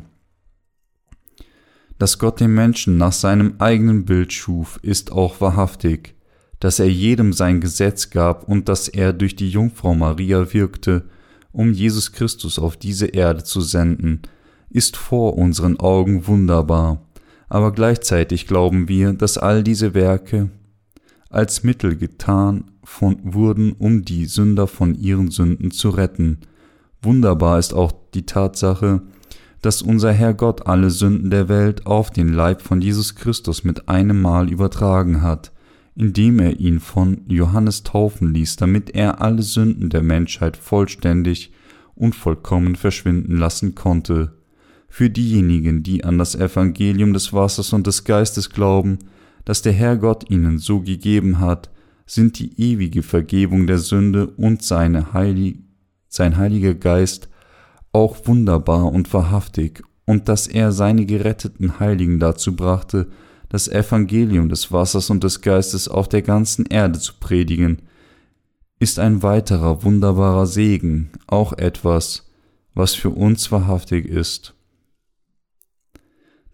Dass 2.00 2.20
Gott 2.20 2.40
den 2.40 2.54
Menschen 2.54 2.98
nach 2.98 3.12
seinem 3.12 3.56
eigenen 3.60 4.06
Bild 4.06 4.32
schuf, 4.32 4.80
ist 4.82 5.12
auch 5.12 5.42
wahrhaftig, 5.42 6.16
dass 6.60 6.80
er 6.80 6.90
jedem 6.90 7.34
sein 7.34 7.60
Gesetz 7.60 8.10
gab 8.10 8.48
und 8.48 8.70
dass 8.70 8.88
er 8.88 9.12
durch 9.12 9.36
die 9.36 9.50
Jungfrau 9.50 9.94
Maria 9.96 10.54
wirkte, 10.54 11.04
um 11.52 11.74
Jesus 11.74 12.14
Christus 12.14 12.58
auf 12.58 12.78
diese 12.78 13.08
Erde 13.08 13.44
zu 13.44 13.60
senden, 13.60 14.22
ist 14.70 14.96
vor 14.96 15.38
unseren 15.38 15.80
Augen 15.80 16.28
wunderbar, 16.28 17.06
aber 17.50 17.74
gleichzeitig 17.74 18.48
glauben 18.48 18.88
wir, 18.88 19.14
dass 19.14 19.38
all 19.38 19.64
diese 19.64 19.94
Werke 19.94 20.50
als 21.34 21.64
Mittel 21.64 21.96
getan 21.96 22.66
von, 22.84 23.18
wurden, 23.24 23.74
um 23.74 24.04
die 24.04 24.26
Sünder 24.26 24.68
von 24.68 24.96
ihren 24.96 25.32
Sünden 25.32 25.72
zu 25.72 25.90
retten. 25.90 26.40
Wunderbar 27.02 27.60
ist 27.60 27.74
auch 27.74 27.92
die 28.14 28.26
Tatsache, 28.26 29.02
dass 29.62 29.82
unser 29.82 30.12
Herr 30.12 30.34
Gott 30.34 30.68
alle 30.68 30.90
Sünden 30.90 31.30
der 31.30 31.48
Welt 31.48 31.86
auf 31.86 32.12
den 32.12 32.28
Leib 32.34 32.62
von 32.62 32.82
Jesus 32.82 33.16
Christus 33.16 33.64
mit 33.64 33.88
einem 33.88 34.22
Mal 34.22 34.50
übertragen 34.52 35.22
hat, 35.22 35.54
indem 35.96 36.40
er 36.40 36.60
ihn 36.60 36.80
von 36.80 37.22
Johannes 37.28 37.84
taufen 37.84 38.34
ließ, 38.34 38.58
damit 38.58 38.94
er 38.94 39.22
alle 39.22 39.42
Sünden 39.42 39.90
der 39.90 40.04
Menschheit 40.04 40.58
vollständig 40.58 41.52
und 41.96 42.14
vollkommen 42.14 42.76
verschwinden 42.76 43.38
lassen 43.38 43.76
konnte. 43.76 44.34
für 44.90 45.10
diejenigen, 45.10 45.82
die 45.82 46.04
an 46.04 46.20
das 46.20 46.36
Evangelium 46.36 47.14
des 47.14 47.34
Wassers 47.34 47.74
und 47.74 47.88
des 47.88 48.04
Geistes 48.04 48.52
glauben, 48.52 49.00
das 49.46 49.62
der 49.62 49.74
Herr 49.74 49.98
Gott 49.98 50.30
ihnen 50.30 50.58
so 50.58 50.82
gegeben 50.82 51.40
hat, 51.40 51.70
sind 52.06 52.40
die 52.40 52.60
ewige 52.60 53.04
Vergebung 53.04 53.68
der 53.68 53.80
Sünde 53.80 54.28
und 54.28 54.64
seine 54.64 55.14
Heilig 55.14 55.60
sein 56.14 56.38
Heiliger 56.38 56.76
Geist 56.76 57.28
auch 57.92 58.28
wunderbar 58.28 58.92
und 58.92 59.14
wahrhaftig, 59.14 59.84
und 60.06 60.28
dass 60.28 60.48
er 60.48 60.72
seine 60.72 61.06
geretteten 61.06 61.80
Heiligen 61.80 62.20
dazu 62.20 62.56
brachte, 62.56 63.08
das 63.50 63.68
Evangelium 63.68 64.50
des 64.50 64.72
Wassers 64.72 65.10
und 65.10 65.24
des 65.24 65.42
Geistes 65.42 65.88
auf 65.88 66.10
der 66.10 66.22
ganzen 66.22 66.66
Erde 66.66 67.00
zu 67.00 67.14
predigen, 67.20 67.84
ist 68.80 69.00
ein 69.00 69.24
weiterer 69.24 69.84
wunderbarer 69.84 70.46
Segen, 70.46 71.12
auch 71.28 71.54
etwas, 71.54 72.30
was 72.74 72.96
für 72.96 73.12
uns 73.12 73.52
wahrhaftig 73.52 74.06
ist. 74.06 74.56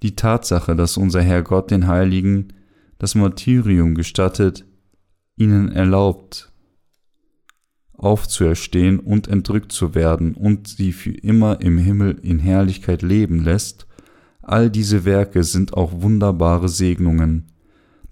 Die 0.03 0.15
Tatsache, 0.15 0.75
dass 0.75 0.97
unser 0.97 1.21
Herr 1.21 1.41
Gott 1.41 1.71
den 1.71 1.87
Heiligen 1.87 2.53
das 2.99 3.15
Martyrium 3.15 3.95
gestattet, 3.95 4.65
ihnen 5.35 5.71
erlaubt, 5.71 6.51
aufzuerstehen 7.93 8.99
und 8.99 9.27
entrückt 9.27 9.71
zu 9.71 9.95
werden 9.95 10.35
und 10.35 10.67
sie 10.67 10.91
für 10.91 11.11
immer 11.11 11.61
im 11.61 11.77
Himmel 11.77 12.19
in 12.21 12.39
Herrlichkeit 12.39 13.01
leben 13.01 13.43
lässt, 13.43 13.87
all 14.41 14.69
diese 14.69 15.05
Werke 15.05 15.43
sind 15.43 15.73
auch 15.73 16.01
wunderbare 16.01 16.69
Segnungen. 16.69 17.47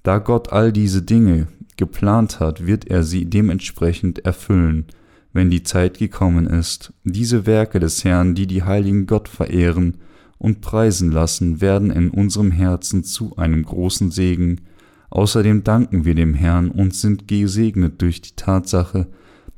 Da 0.04 0.18
Gott 0.20 0.52
all 0.52 0.72
diese 0.72 1.02
Dinge 1.02 1.48
geplant 1.78 2.40
hat, 2.40 2.66
wird 2.66 2.88
er 2.88 3.04
sie 3.04 3.26
dementsprechend 3.26 4.26
erfüllen, 4.26 4.86
wenn 5.34 5.50
die 5.50 5.64
Zeit 5.64 6.00
gekommen 6.00 6.48
ist. 6.48 6.94
Diese 7.04 7.46
Werke 7.46 7.80
des 7.80 8.04
Herrn, 8.04 8.36
die 8.36 8.48
die 8.48 8.64
heiligen 8.64 9.06
Gott 9.06 9.28
verehren, 9.28 9.98
und 10.40 10.62
preisen 10.62 11.12
lassen, 11.12 11.62
werden 11.62 11.90
in 11.90 12.10
unserem 12.10 12.52
Herzen 12.52 13.04
zu 13.04 13.38
einem 13.38 13.64
großen 13.64 14.12
Segen. 14.12 14.62
Außerdem 15.10 15.64
danken 15.64 16.06
wir 16.06 16.16
dem 16.16 16.34
Herrn 16.34 16.70
und 16.70 16.94
sind 16.94 17.28
gesegnet 17.28 18.02
durch 18.02 18.22
die 18.22 18.36
Tatsache, 18.36 19.08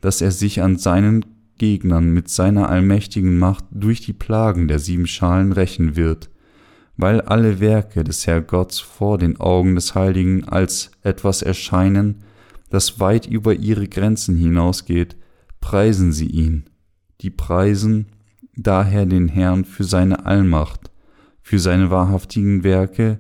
dass 0.02 0.22
er 0.22 0.32
sich 0.32 0.62
an 0.62 0.78
seinen 0.78 1.26
Gegnern 1.58 2.12
mit 2.12 2.30
seiner 2.30 2.70
allmächtigen 2.70 3.38
Macht 3.38 3.66
durch 3.72 4.02
die 4.02 4.14
Plagen 4.14 4.68
der 4.68 4.80
sieben 4.80 5.08
Schalen 5.08 5.52
rächen 5.52 5.96
wird, 5.96 6.30
weil 6.98 7.22
alle 7.22 7.60
Werke 7.60 8.04
des 8.04 8.26
Herrgotts 8.28 8.80
vor 8.80 9.18
den 9.18 9.40
Augen 9.40 9.76
des 9.76 9.96
Heiligen 9.96 10.46
als 10.48 10.92
etwas 11.02 11.42
erscheinen, 11.42 12.24
das 12.70 13.00
weit 13.00 13.26
über 13.26 13.54
ihre 13.54 13.88
Grenzen 13.88 14.36
hinausgeht, 14.36 15.18
preisen 15.60 16.12
sie 16.12 16.28
ihn. 16.28 16.66
Die 17.22 17.30
preisen 17.30 18.08
daher 18.56 19.06
den 19.06 19.28
Herrn 19.28 19.66
für 19.66 19.84
seine 19.84 20.26
Allmacht, 20.26 20.92
für 21.42 21.60
seine 21.60 21.90
wahrhaftigen 21.90 22.64
Werke 22.64 23.20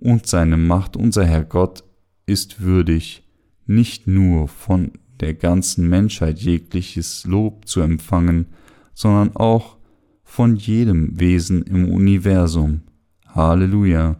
und 0.00 0.26
seine 0.26 0.56
Macht. 0.56 0.96
Unser 0.96 1.24
Herr 1.24 1.44
Gott 1.44 1.84
ist 2.26 2.60
würdig, 2.60 3.22
nicht 3.66 4.06
nur 4.06 4.48
von 4.48 4.92
der 5.20 5.34
ganzen 5.34 5.88
Menschheit 5.88 6.38
jegliches 6.40 7.24
Lob 7.24 7.68
zu 7.68 7.80
empfangen, 7.80 8.46
sondern 8.94 9.36
auch 9.36 9.76
von 10.24 10.56
jedem 10.56 11.18
Wesen 11.20 11.62
im 11.62 11.88
Universum. 11.88 12.82
Halleluja. 13.26 14.16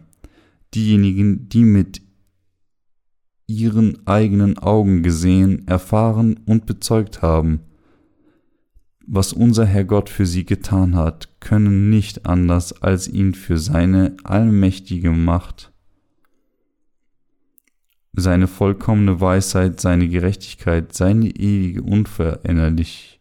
Diejenigen, 0.73 1.49
die 1.49 1.63
mit 1.63 2.01
ihren 3.47 4.07
eigenen 4.07 4.57
Augen 4.57 5.03
gesehen, 5.03 5.67
erfahren 5.67 6.39
und 6.45 6.65
bezeugt 6.65 7.21
haben, 7.21 7.61
was 9.05 9.33
unser 9.33 9.65
Herr 9.65 9.83
Gott 9.83 10.09
für 10.09 10.25
sie 10.25 10.45
getan 10.45 10.95
hat, 10.95 11.29
können 11.41 11.89
nicht 11.89 12.25
anders 12.25 12.81
als 12.81 13.07
ihn 13.07 13.33
für 13.33 13.57
seine 13.57 14.15
allmächtige 14.23 15.11
Macht, 15.11 15.70
seine 18.13 18.47
vollkommene 18.47 19.21
Weisheit, 19.21 19.79
seine 19.79 20.07
Gerechtigkeit, 20.07 20.93
seine 20.93 21.27
ewige 21.29 21.83
unveränderliche 21.83 23.19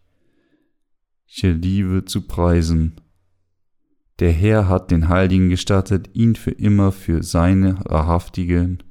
Liebe 1.43 2.05
zu 2.05 2.27
preisen. 2.27 2.97
Der 4.19 4.33
Herr 4.33 4.69
hat 4.69 4.91
den 4.91 5.09
Heiligen 5.09 5.49
gestattet, 5.49 6.11
ihn 6.13 6.35
für 6.35 6.51
immer 6.51 6.93
für 6.93 7.23
seine 7.23 7.79
wahrhaftigen 7.85 8.83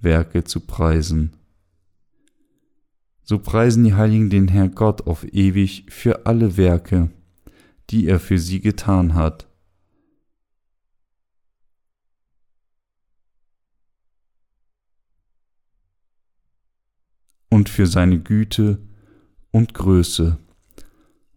Werke 0.00 0.44
zu 0.44 0.60
preisen 0.60 1.38
so 3.28 3.38
preisen 3.38 3.84
die 3.84 3.92
Heiligen 3.92 4.30
den 4.30 4.48
Herr 4.48 4.70
Gott 4.70 5.06
auf 5.06 5.22
ewig 5.34 5.84
für 5.90 6.24
alle 6.24 6.56
Werke, 6.56 7.10
die 7.90 8.06
er 8.06 8.20
für 8.20 8.38
sie 8.38 8.60
getan 8.60 9.12
hat. 9.12 9.46
Für 17.70 17.86
seine 17.86 18.18
Güte 18.18 18.78
und 19.50 19.74
Größe. 19.74 20.38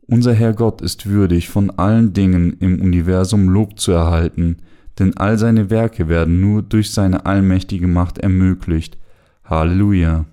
Unser 0.01 0.33
Herr 0.33 0.53
Gott 0.53 0.81
ist 0.81 1.05
würdig, 1.05 1.49
von 1.49 1.69
allen 1.71 2.13
Dingen 2.13 2.57
im 2.59 2.81
Universum 2.81 3.47
Lob 3.47 3.79
zu 3.79 3.91
erhalten, 3.91 4.57
denn 4.99 5.15
all 5.15 5.37
seine 5.37 5.69
Werke 5.69 6.09
werden 6.09 6.41
nur 6.41 6.63
durch 6.63 6.91
seine 6.91 7.25
allmächtige 7.25 7.87
Macht 7.87 8.17
ermöglicht. 8.17 8.97
Halleluja. 9.45 10.25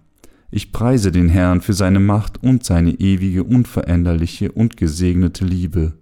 Ich 0.51 0.73
preise 0.73 1.13
den 1.13 1.29
Herrn 1.29 1.61
für 1.61 1.75
seine 1.75 2.01
Macht 2.01 2.43
und 2.43 2.65
seine 2.65 2.93
ewige, 2.93 3.45
unveränderliche 3.45 4.51
und 4.51 4.77
gesegnete 4.77 5.45
Liebe. 5.45 5.95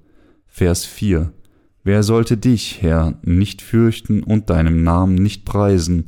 Vers 0.46 0.84
4 0.86 1.32
Wer 1.84 2.02
sollte 2.02 2.36
dich, 2.36 2.82
Herr, 2.82 3.18
nicht 3.22 3.62
fürchten 3.62 4.22
und 4.22 4.50
deinem 4.50 4.82
Namen 4.82 5.14
nicht 5.14 5.44
preisen, 5.44 6.06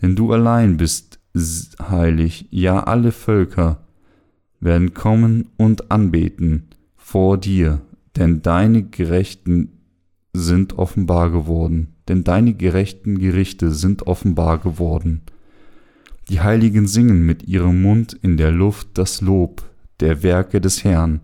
denn 0.00 0.16
du 0.16 0.32
allein 0.32 0.76
bist 0.76 1.09
heilig, 1.34 2.48
ja 2.50 2.84
alle 2.84 3.12
Völker 3.12 3.80
werden 4.60 4.94
kommen 4.94 5.46
und 5.56 5.90
anbeten 5.90 6.68
vor 6.96 7.38
dir, 7.38 7.80
denn 8.16 8.42
deine 8.42 8.82
Gerechten 8.82 9.80
sind 10.32 10.78
offenbar 10.78 11.30
geworden, 11.30 11.94
denn 12.08 12.24
deine 12.24 12.54
gerechten 12.54 13.18
Gerichte 13.18 13.70
sind 13.70 14.06
offenbar 14.06 14.58
geworden. 14.58 15.22
Die 16.28 16.40
Heiligen 16.40 16.86
singen 16.86 17.26
mit 17.26 17.44
ihrem 17.44 17.82
Mund 17.82 18.16
in 18.22 18.36
der 18.36 18.52
Luft 18.52 18.88
das 18.94 19.20
Lob 19.20 19.62
der 19.98 20.22
Werke 20.22 20.60
des 20.60 20.84
Herrn. 20.84 21.20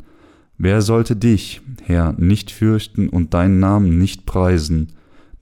Wer 0.58 0.82
sollte 0.82 1.14
dich, 1.14 1.60
Herr, 1.84 2.14
nicht 2.14 2.50
fürchten 2.50 3.08
und 3.08 3.34
deinen 3.34 3.60
Namen 3.60 3.98
nicht 3.98 4.26
preisen? 4.26 4.88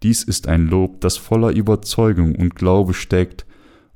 Dies 0.02 0.22
ist 0.22 0.48
ein 0.48 0.66
Lob, 0.66 1.00
das 1.00 1.16
voller 1.16 1.52
Überzeugung 1.52 2.34
und 2.34 2.56
Glaube 2.56 2.92
steckt 2.92 3.43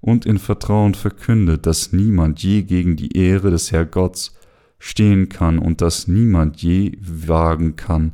und 0.01 0.27
in 0.27 0.39
Vertrauen 0.39 0.95
verkündet, 0.95 1.67
dass 1.67 1.93
niemand 1.93 2.43
je 2.43 2.63
gegen 2.63 2.97
die 2.97 3.17
Ehre 3.17 3.51
des 3.51 3.73
Herrgotts 3.73 4.35
stehen 4.79 5.29
kann 5.29 5.59
und 5.59 5.81
dass 5.81 6.09
niemand 6.09 6.63
je 6.63 6.93
wagen 7.01 7.77
kann, 7.77 8.13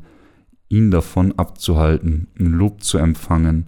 ihn 0.68 0.90
davon 0.90 1.32
abzuhalten, 1.32 2.28
Lob 2.36 2.82
zu 2.82 2.98
empfangen. 2.98 3.66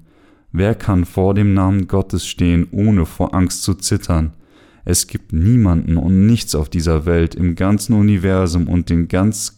Wer 0.50 0.74
kann 0.74 1.04
vor 1.04 1.34
dem 1.34 1.52
Namen 1.52 1.86
Gottes 1.86 2.26
stehen, 2.26 2.66
ohne 2.70 3.04
vor 3.04 3.34
Angst 3.34 3.62
zu 3.62 3.74
zittern? 3.74 4.32
Es 4.84 5.06
gibt 5.06 5.32
niemanden 5.32 5.96
und 5.96 6.26
nichts 6.26 6.54
auf 6.54 6.68
dieser 6.68 7.06
Welt, 7.06 7.34
im 7.34 7.56
ganzen 7.56 7.92
Universum 7.94 8.68
und 8.68 8.88
den, 8.88 9.08
ganz, 9.08 9.56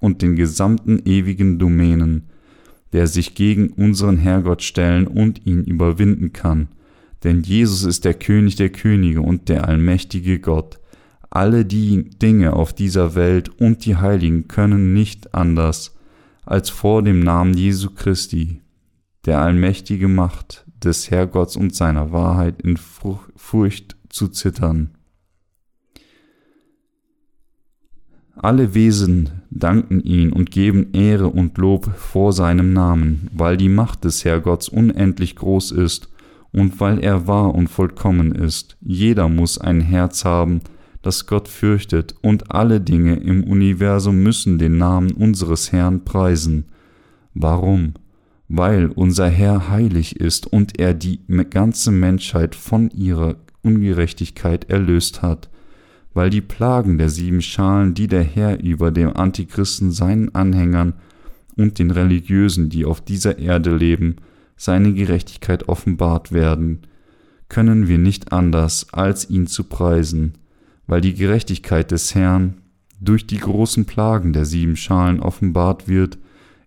und 0.00 0.22
den 0.22 0.36
gesamten 0.36 1.00
ewigen 1.04 1.58
Domänen, 1.58 2.24
der 2.92 3.06
sich 3.06 3.34
gegen 3.34 3.68
unseren 3.68 4.16
Herrgott 4.16 4.62
stellen 4.62 5.06
und 5.06 5.46
ihn 5.46 5.64
überwinden 5.64 6.32
kann. 6.32 6.68
Denn 7.24 7.42
Jesus 7.42 7.84
ist 7.84 8.04
der 8.04 8.14
König 8.14 8.56
der 8.56 8.70
Könige 8.70 9.22
und 9.22 9.48
der 9.48 9.68
allmächtige 9.68 10.38
Gott. 10.38 10.78
Alle 11.30 11.64
die 11.64 12.10
Dinge 12.10 12.54
auf 12.54 12.72
dieser 12.72 13.14
Welt 13.14 13.48
und 13.60 13.84
die 13.84 13.96
Heiligen 13.96 14.48
können 14.48 14.92
nicht 14.92 15.34
anders 15.34 15.96
als 16.46 16.70
vor 16.70 17.02
dem 17.02 17.20
Namen 17.20 17.54
Jesu 17.54 17.90
Christi 17.90 18.62
der 19.26 19.40
allmächtige 19.40 20.08
Macht 20.08 20.64
des 20.82 21.10
Herrgotts 21.10 21.56
und 21.56 21.74
seiner 21.74 22.12
Wahrheit 22.12 22.62
in 22.62 22.78
Furcht 22.78 23.96
zu 24.08 24.28
zittern. 24.28 24.94
Alle 28.34 28.72
Wesen 28.72 29.42
danken 29.50 30.00
ihn 30.00 30.32
und 30.32 30.50
geben 30.52 30.92
Ehre 30.92 31.26
und 31.26 31.58
Lob 31.58 31.92
vor 31.96 32.32
seinem 32.32 32.72
Namen, 32.72 33.28
weil 33.34 33.56
die 33.56 33.68
Macht 33.68 34.04
des 34.04 34.24
Herrgotts 34.24 34.68
unendlich 34.68 35.34
groß 35.34 35.72
ist 35.72 36.08
und 36.52 36.80
weil 36.80 36.98
er 37.00 37.26
wahr 37.26 37.54
und 37.54 37.68
vollkommen 37.68 38.32
ist. 38.32 38.76
Jeder 38.80 39.28
muss 39.28 39.58
ein 39.58 39.80
Herz 39.80 40.24
haben, 40.24 40.60
das 41.02 41.26
Gott 41.26 41.48
fürchtet, 41.48 42.14
und 42.22 42.50
alle 42.50 42.80
Dinge 42.80 43.16
im 43.16 43.44
Universum 43.44 44.22
müssen 44.22 44.58
den 44.58 44.78
Namen 44.78 45.12
unseres 45.12 45.72
Herrn 45.72 46.04
preisen. 46.04 46.66
Warum? 47.34 47.94
weil 48.48 48.86
unser 48.86 49.28
Herr 49.28 49.68
heilig 49.68 50.18
ist 50.18 50.46
und 50.46 50.78
er 50.78 50.94
die 50.94 51.20
ganze 51.50 51.90
Menschheit 51.90 52.54
von 52.54 52.90
ihrer 52.90 53.36
Ungerechtigkeit 53.62 54.70
erlöst 54.70 55.20
hat, 55.20 55.50
weil 56.14 56.30
die 56.30 56.40
Plagen 56.40 56.96
der 56.96 57.10
sieben 57.10 57.42
Schalen, 57.42 57.92
die 57.92 58.08
der 58.08 58.22
Herr 58.22 58.60
über 58.60 58.90
dem 58.90 59.14
Antichristen 59.14 59.92
seinen 59.92 60.34
Anhängern 60.34 60.94
und 61.56 61.78
den 61.78 61.90
Religiösen, 61.90 62.70
die 62.70 62.86
auf 62.86 63.02
dieser 63.02 63.38
Erde 63.38 63.76
leben, 63.76 64.16
seine 64.58 64.92
Gerechtigkeit 64.92 65.68
offenbart 65.68 66.32
werden, 66.32 66.82
können 67.48 67.88
wir 67.88 67.96
nicht 67.96 68.32
anders, 68.32 68.92
als 68.92 69.30
ihn 69.30 69.46
zu 69.46 69.64
preisen, 69.64 70.34
weil 70.86 71.00
die 71.00 71.14
Gerechtigkeit 71.14 71.90
des 71.90 72.14
Herrn 72.14 72.58
durch 73.00 73.26
die 73.26 73.38
großen 73.38 73.86
Plagen 73.86 74.32
der 74.32 74.44
sieben 74.44 74.76
Schalen 74.76 75.20
offenbart 75.20 75.88
wird, 75.88 76.18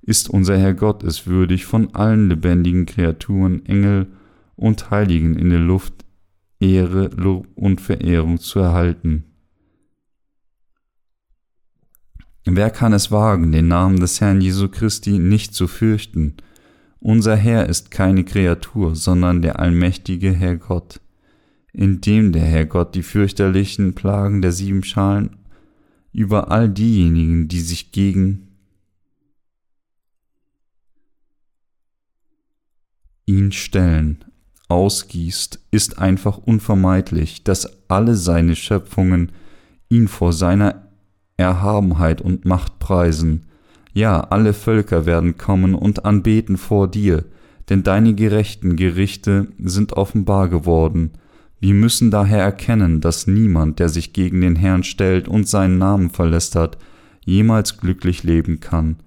ist 0.02 0.30
unser 0.30 0.58
Herr 0.58 0.74
Gott 0.74 1.04
es 1.04 1.28
würdig, 1.28 1.66
von 1.66 1.94
allen 1.94 2.30
lebendigen 2.30 2.88
Kreaturen, 2.88 3.66
Engel 3.66 4.08
und 4.56 4.90
Heiligen 4.90 5.38
in 5.38 5.50
der 5.50 5.60
Luft 5.60 6.06
Ehre, 6.60 7.08
Lob 7.16 7.48
und 7.56 7.82
Verehrung 7.82 8.40
zu 8.40 8.60
erhalten. 8.60 9.26
Wer 12.46 12.70
kann 12.70 12.94
es 12.94 13.12
wagen, 13.12 13.52
den 13.52 13.68
Namen 13.68 14.00
des 14.00 14.22
Herrn 14.22 14.42
Jesu 14.42 14.68
Christi 14.70 15.20
nicht 15.20 15.54
zu 15.54 15.68
fürchten? 15.68 16.38
Unser 17.04 17.36
Herr 17.36 17.68
ist 17.68 17.90
keine 17.90 18.24
Kreatur, 18.24 18.96
sondern 18.96 19.42
der 19.42 19.60
allmächtige 19.60 20.32
Herr 20.32 20.56
Gott. 20.56 21.02
Indem 21.74 22.32
der 22.32 22.44
Herr 22.44 22.68
Gott 22.68 22.94
die 22.94 23.02
fürchterlichen 23.02 23.96
Plagen 23.96 24.44
der 24.44 24.52
sieben 24.52 24.84
Schalen 24.84 25.38
über 26.14 26.52
all 26.52 26.70
diejenigen, 26.70 27.48
die 27.48 27.62
sich 27.62 27.92
gegen 27.92 28.50
ihn 33.26 33.52
stellen, 33.52 34.24
ausgießt, 34.68 35.60
ist 35.72 35.98
einfach 35.98 36.38
unvermeidlich, 36.38 37.44
dass 37.44 37.90
alle 37.90 38.16
seine 38.16 38.56
Schöpfungen 38.56 39.32
ihn 39.90 40.08
vor 40.08 40.34
seiner 40.34 40.88
Erhabenheit 41.36 42.22
und 42.22 42.46
Macht 42.46 42.78
preisen. 42.78 43.48
Ja, 43.94 44.22
alle 44.22 44.54
Völker 44.54 45.06
werden 45.06 45.38
kommen 45.38 45.76
und 45.76 46.06
anbeten 46.06 46.58
vor 46.58 46.88
dir, 46.88 47.26
denn 47.70 47.84
deine 47.84 48.14
gerechten 48.16 48.76
Gerichte 48.76 49.48
sind 49.60 49.94
offenbar 49.94 50.50
geworden. 50.50 51.12
Wir 51.60 51.74
müssen 51.74 52.10
daher 52.10 52.42
erkennen, 52.42 53.02
dass 53.02 53.28
niemand, 53.28 53.80
der 53.80 53.90
sich 53.90 54.14
gegen 54.14 54.42
den 54.42 54.56
Herrn 54.56 54.84
stellt 54.84 55.28
und 55.28 55.48
seinen 55.48 55.78
Namen 55.78 56.10
verlästert, 56.10 56.78
jemals 57.24 57.78
glücklich 57.78 58.24
leben 58.24 58.60
kann. 58.60 58.98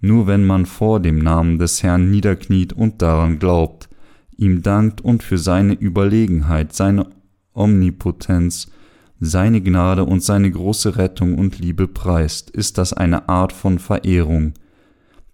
Nur 0.00 0.26
wenn 0.26 0.46
man 0.46 0.66
vor 0.66 1.00
dem 1.00 1.18
Namen 1.18 1.58
des 1.58 1.82
Herrn 1.82 2.10
niederkniet 2.10 2.72
und 2.72 3.02
daran 3.02 3.38
glaubt, 3.38 3.88
ihm 4.36 4.62
dankt 4.62 5.02
und 5.02 5.22
für 5.22 5.38
seine 5.38 5.74
Überlegenheit, 5.74 6.72
seine 6.72 7.06
Omnipotenz, 7.52 8.72
seine 9.20 9.60
Gnade 9.60 10.04
und 10.04 10.22
seine 10.22 10.50
große 10.50 10.96
Rettung 10.96 11.38
und 11.38 11.58
Liebe 11.58 11.86
preist, 11.86 12.50
ist 12.50 12.78
das 12.78 12.92
eine 12.94 13.28
Art 13.28 13.52
von 13.52 13.78
Verehrung, 13.78 14.54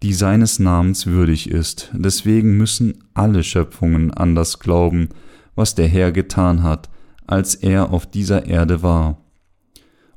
die 0.03 0.13
seines 0.13 0.59
Namens 0.59 1.07
würdig 1.07 1.49
ist. 1.49 1.91
Deswegen 1.95 2.57
müssen 2.57 3.05
alle 3.15 3.45
Schöpfungen 3.45 4.13
an 4.13 4.35
das 4.35 4.59
glauben, 4.59 5.09
was 5.55 5.75
der 5.75 5.87
Herr 5.87 6.13
getan 6.13 6.65
hat, 6.65 6.91
als 7.27 7.55
er 7.55 7.93
auf 7.93 8.07
dieser 8.07 8.47
Erde 8.47 8.83
war, 8.83 9.23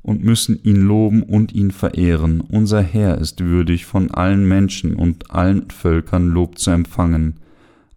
und 0.02 0.24
müssen 0.24 0.60
ihn 0.62 0.82
loben 0.82 1.22
und 1.22 1.52
ihn 1.52 1.70
verehren. 1.70 2.40
Unser 2.40 2.82
Herr 2.82 3.18
ist 3.18 3.40
würdig, 3.40 3.86
von 3.86 4.10
allen 4.10 4.48
Menschen 4.48 4.96
und 4.96 5.30
allen 5.30 5.70
Völkern 5.70 6.28
Lob 6.28 6.58
zu 6.58 6.70
empfangen. 6.70 7.34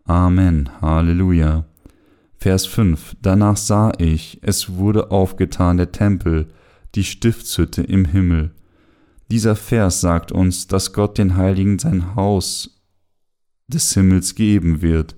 Amen. 0.05 0.69
Halleluja. 0.81 1.65
Vers 2.43 2.65
5 2.65 3.15
Danach 3.21 3.55
sah 3.55 3.93
ich, 3.99 4.39
es 4.41 4.75
wurde 4.75 5.11
aufgetan 5.11 5.77
der 5.77 5.93
Tempel, 5.93 6.49
die 6.93 7.05
Stiftshütte 7.05 7.81
im 7.83 8.03
Himmel. 8.03 8.51
Dieser 9.31 9.55
Vers 9.55 10.01
sagt 10.01 10.33
uns, 10.33 10.67
dass 10.67 10.91
Gott 10.91 11.17
den 11.17 11.37
Heiligen 11.37 11.79
sein 11.79 12.15
Haus 12.15 12.83
des 13.69 13.93
Himmels 13.93 14.35
geben 14.35 14.81
wird, 14.81 15.15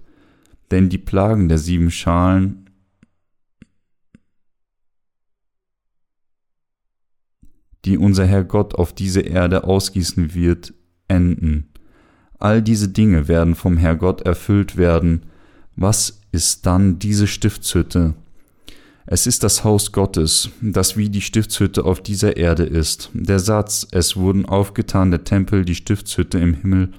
denn 0.70 0.88
die 0.88 1.00
Plagen 1.00 1.50
der 1.50 1.58
sieben 1.58 1.90
Schalen 1.90 2.70
die 7.86 7.98
unser 7.98 8.28
Herr 8.28 8.44
Gott 8.44 8.76
auf 8.76 8.94
diese 8.94 9.22
Erde 9.22 9.64
ausgießen 9.64 10.36
wird, 10.36 10.76
enden. 11.08 11.72
All 12.38 12.62
diese 12.62 12.90
Dinge 12.90 13.28
werden 13.28 13.56
vom 13.56 13.78
Herr 13.78 13.96
Gott 13.96 14.22
erfüllt 14.22 14.78
werden. 14.78 15.26
Was 15.76 16.22
ist 16.36 16.66
dann 16.66 17.00
diese 17.00 17.26
Stiftshütte? 17.28 18.14
Es 19.08 19.26
ist 19.26 19.44
das 19.44 19.64
Haus 19.64 19.92
Gottes, 19.92 20.50
das 20.62 20.98
wie 20.98 21.10
die 21.10 21.22
Stiftshütte 21.22 21.86
auf 21.86 22.02
dieser 22.02 22.38
Erde 22.38 22.64
ist. 22.64 23.10
Der 23.14 23.40
Satz, 23.40 23.88
es 23.92 24.18
wurden 24.18 24.46
aufgetan 24.46 25.12
der 25.12 25.24
Tempel, 25.24 25.64
die 25.64 25.76
Stiftshütte 25.76 26.38
im 26.38 26.54
Himmel, 26.54 26.92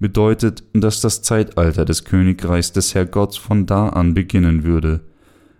bedeutet, 0.00 0.64
dass 0.72 1.00
das 1.00 1.22
Zeitalter 1.22 1.84
des 1.84 2.04
Königreichs 2.04 2.72
des 2.72 2.94
Herrgotts 2.94 3.36
von 3.36 3.66
da 3.66 3.90
an 3.90 4.14
beginnen 4.14 4.64
würde. 4.64 5.00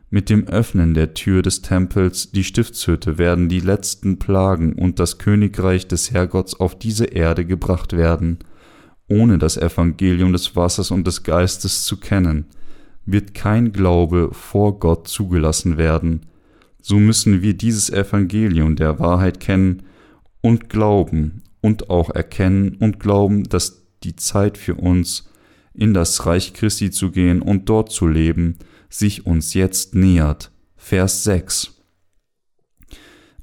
Mit 0.09 0.29
dem 0.29 0.49
Öffnen 0.49 0.95
der 0.95 1.15
Tür 1.15 1.43
des 1.43 1.63
Tempels, 1.63 2.33
die 2.33 2.43
Stiftshütte, 2.43 3.17
werden 3.17 3.49
die 3.49 3.61
letzten 3.61 4.19
Plagen 4.19 4.73
und 4.73 4.99
das 4.99 5.19
Königreich 5.19 5.87
des 5.87 6.11
Herrgotts 6.11 6.59
auf 6.59 6.77
diese 6.77 7.05
Erde 7.05 7.45
gebracht 7.45 7.97
werden 7.97 8.39
ohne 9.11 9.39
das 9.39 9.57
Evangelium 9.57 10.33
des 10.33 10.55
Wassers 10.57 10.91
und 10.91 11.07
des 11.07 11.25
Geistes 11.25 11.83
zu 11.83 11.99
kennen, 11.99 12.47
wird 13.13 13.35
kein 13.35 13.73
Glaube 13.73 14.31
vor 14.33 14.79
Gott 14.79 15.09
zugelassen 15.09 15.77
werden. 15.77 16.27
So 16.81 16.99
müssen 16.99 17.43
wir 17.43 17.55
dieses 17.55 17.91
Evangelium 17.91 18.77
der 18.77 18.99
Wahrheit 18.99 19.41
kennen 19.41 19.83
und 20.41 20.69
glauben 20.69 21.43
und 21.61 21.91
auch 21.91 22.11
erkennen 22.11 22.77
und 22.81 23.01
glauben, 23.01 23.45
dass 23.45 23.83
die 24.03 24.17
Zeit 24.17 24.57
für 24.57 24.77
uns, 24.77 25.29
in 25.75 25.95
das 25.95 26.27
Reich 26.27 26.53
Christi 26.53 26.91
zu 26.91 27.11
gehen 27.11 27.43
und 27.43 27.69
dort 27.69 27.93
zu 27.93 28.07
leben, 28.07 28.57
sich 28.89 29.27
uns 29.27 29.55
jetzt 29.55 29.95
nähert. 29.95 30.51
Vers 30.77 31.23
6 31.25 31.81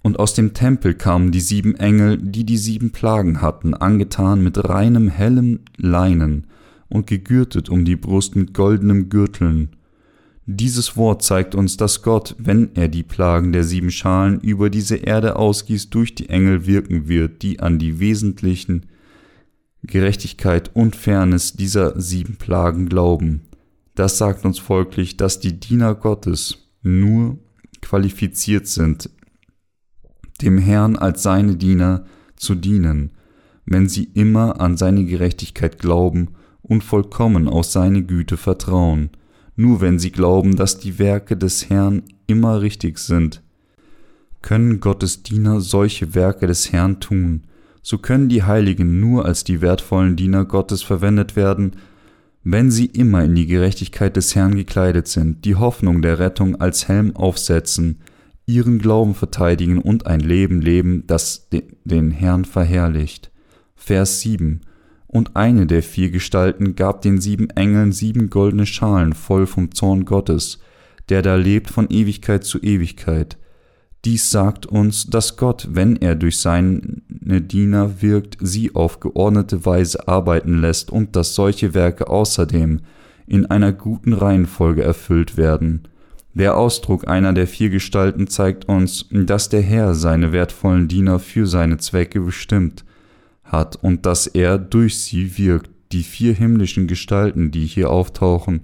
und 0.08 0.19
aus 0.19 0.34
dem 0.34 0.53
Tempel 0.53 0.93
kamen 0.93 1.32
die 1.32 1.41
sieben 1.41 1.75
Engel, 1.75 2.17
die 2.17 2.45
die 2.45 2.58
sieben 2.58 2.91
Plagen 2.91 3.41
hatten, 3.41 3.73
angetan 3.73 4.41
mit 4.41 4.69
reinem 4.69 5.10
hellem 5.10 5.60
Leinen 5.75 6.47
und 6.89 7.08
gegürtet 7.08 7.69
um 7.69 7.86
die 7.86 7.95
Brust 7.95 8.36
mit 8.36 8.54
goldenem 8.54 9.10
Gürteln. 9.10 9.69
Dieses 10.45 10.95
Wort 10.95 11.23
zeigt 11.23 11.56
uns, 11.56 11.76
dass 11.76 12.02
Gott, 12.02 12.36
wenn 12.39 12.73
er 12.73 12.88
die 12.88 13.04
Plagen 13.04 13.52
der 13.52 13.65
sieben 13.65 13.91
Schalen 13.91 14.39
über 14.39 14.69
diese 14.69 14.95
Erde 14.95 15.36
ausgießt, 15.36 15.93
durch 15.93 16.15
die 16.15 16.30
Engel 16.30 16.65
wirken 16.65 17.10
wird, 17.10 17.41
die 17.41 17.60
an 17.60 17.80
die 17.80 18.00
wesentlichen 18.00 18.86
Gerechtigkeit 19.84 20.71
und 20.73 20.95
Fairness 20.95 21.54
dieser 21.54 22.00
sieben 22.00 22.38
Plagen 22.38 22.88
glauben. 22.88 23.41
Das 23.95 24.17
sagt 24.17 24.45
uns 24.45 24.58
folglich, 24.58 25.17
dass 25.17 25.41
die 25.41 25.60
Diener 25.60 25.95
Gottes 25.95 26.69
nur 26.82 27.38
qualifiziert 27.82 28.67
sind, 28.67 29.10
dem 30.41 30.58
Herrn 30.58 30.95
als 30.95 31.23
seine 31.23 31.56
Diener 31.58 32.06
zu 32.38 32.56
dienen, 32.56 33.12
wenn 33.65 33.89
sie 33.89 34.06
immer 34.13 34.62
an 34.62 34.78
seine 34.78 35.04
Gerechtigkeit 35.04 35.80
glauben 35.80 36.30
und 36.67 36.84
vollkommen 36.84 37.47
aus 37.47 37.71
seine 37.71 38.03
Güte 38.03 38.38
vertrauen, 38.38 39.10
nur 39.56 39.82
wenn 39.82 39.99
sie 39.99 40.12
glauben, 40.12 40.56
dass 40.56 40.80
die 40.80 40.99
Werke 40.99 41.38
des 41.38 41.69
Herrn 41.69 42.03
immer 42.27 42.62
richtig 42.62 42.99
sind. 42.99 43.41
Können 44.41 44.80
Gottes 44.80 45.23
Diener 45.23 45.62
solche 45.62 46.13
Werke 46.13 46.47
des 46.47 46.71
Herrn 46.71 46.99
tun, 46.99 47.43
so 47.82 47.97
können 47.97 48.30
die 48.30 48.43
Heiligen 48.43 48.99
nur 48.99 49.25
als 49.25 49.43
die 49.43 49.62
wertvollen 49.62 50.15
Diener 50.15 50.45
Gottes 50.45 50.84
verwendet 50.84 51.36
werden, 51.36 51.77
wenn 52.43 52.71
sie 52.71 52.86
immer 52.86 53.23
in 53.23 53.36
die 53.36 53.47
Gerechtigkeit 53.47 54.15
des 54.15 54.36
Herrn 54.36 54.56
gekleidet 54.56 55.08
sind, 55.08 55.43
die 55.43 55.56
Hoffnung 55.56 56.01
der 56.01 56.19
Rettung 56.19 56.62
als 56.62 56.88
Helm 56.88 57.15
aufsetzen, 57.15 57.99
ihren 58.45 58.80
Glauben 58.80 59.15
verteidigen 59.15 59.80
und 59.80 60.08
ein 60.08 60.21
Leben 60.21 60.62
leben, 60.62 61.03
das 61.08 61.49
den 61.51 62.12
Herrn 62.12 62.45
verherrlicht. 62.45 63.32
Vers 63.75 64.21
7 64.21 64.62
Und 65.17 65.36
eine 65.36 65.65
der 65.65 65.82
vier 65.82 66.12
Gestalten 66.12 66.75
gab 66.75 67.01
den 67.01 67.19
sieben 67.19 67.49
Engeln 67.49 67.91
sieben 67.91 68.30
goldene 68.30 68.67
Schalen 68.67 69.13
voll 69.13 69.47
vom 69.47 69.71
Zorn 69.71 70.06
Gottes, 70.06 70.60
der 71.10 71.23
da 71.23 71.34
lebt 71.34 71.71
von 71.71 71.89
Ewigkeit 71.89 72.43
zu 72.43 72.62
Ewigkeit. 72.62 73.36
Dies 74.06 74.30
sagt 74.30 74.67
uns, 74.67 75.08
dass 75.08 75.36
Gott, 75.36 75.69
wenn 75.71 75.95
er 75.95 76.13
durch 76.13 76.38
seine 76.38 77.01
Diener 77.10 78.03
wirkt, 78.03 78.38
sie 78.41 78.75
auf 78.75 78.99
geordnete 78.99 79.65
Weise 79.65 80.08
arbeiten 80.08 80.62
lässt 80.62 80.91
und 80.91 81.15
dass 81.15 81.34
solche 81.34 81.73
Werke 81.73 82.12
außerdem 82.12 82.82
in 83.25 83.47
einer 83.47 83.71
guten 83.71 84.13
Reihenfolge 84.13 84.84
erfüllt 84.84 85.36
werden. 85.36 85.88
Der 86.36 86.56
Ausdruck 86.56 87.08
einer 87.08 87.34
der 87.34 87.47
vier 87.47 87.71
Gestalten 87.71 88.27
zeigt 88.27 88.65
uns, 88.65 89.08
dass 89.10 89.49
der 89.49 89.63
Herr 89.63 89.95
seine 89.95 90.32
wertvollen 90.32 90.88
Diener 90.88 91.17
für 91.17 91.47
seine 91.47 91.80
Zwecke 91.80 92.21
bestimmt 92.21 92.86
hat 93.47 93.75
und 93.75 94.05
dass 94.05 94.27
er 94.27 94.57
durch 94.57 94.99
sie 94.99 95.38
wirkt. 95.38 95.71
Die 95.91 96.03
vier 96.03 96.33
himmlischen 96.33 96.88
Gestalten, 96.88 97.51
die 97.51 97.65
hier 97.65 97.89
auftauchen, 97.89 98.62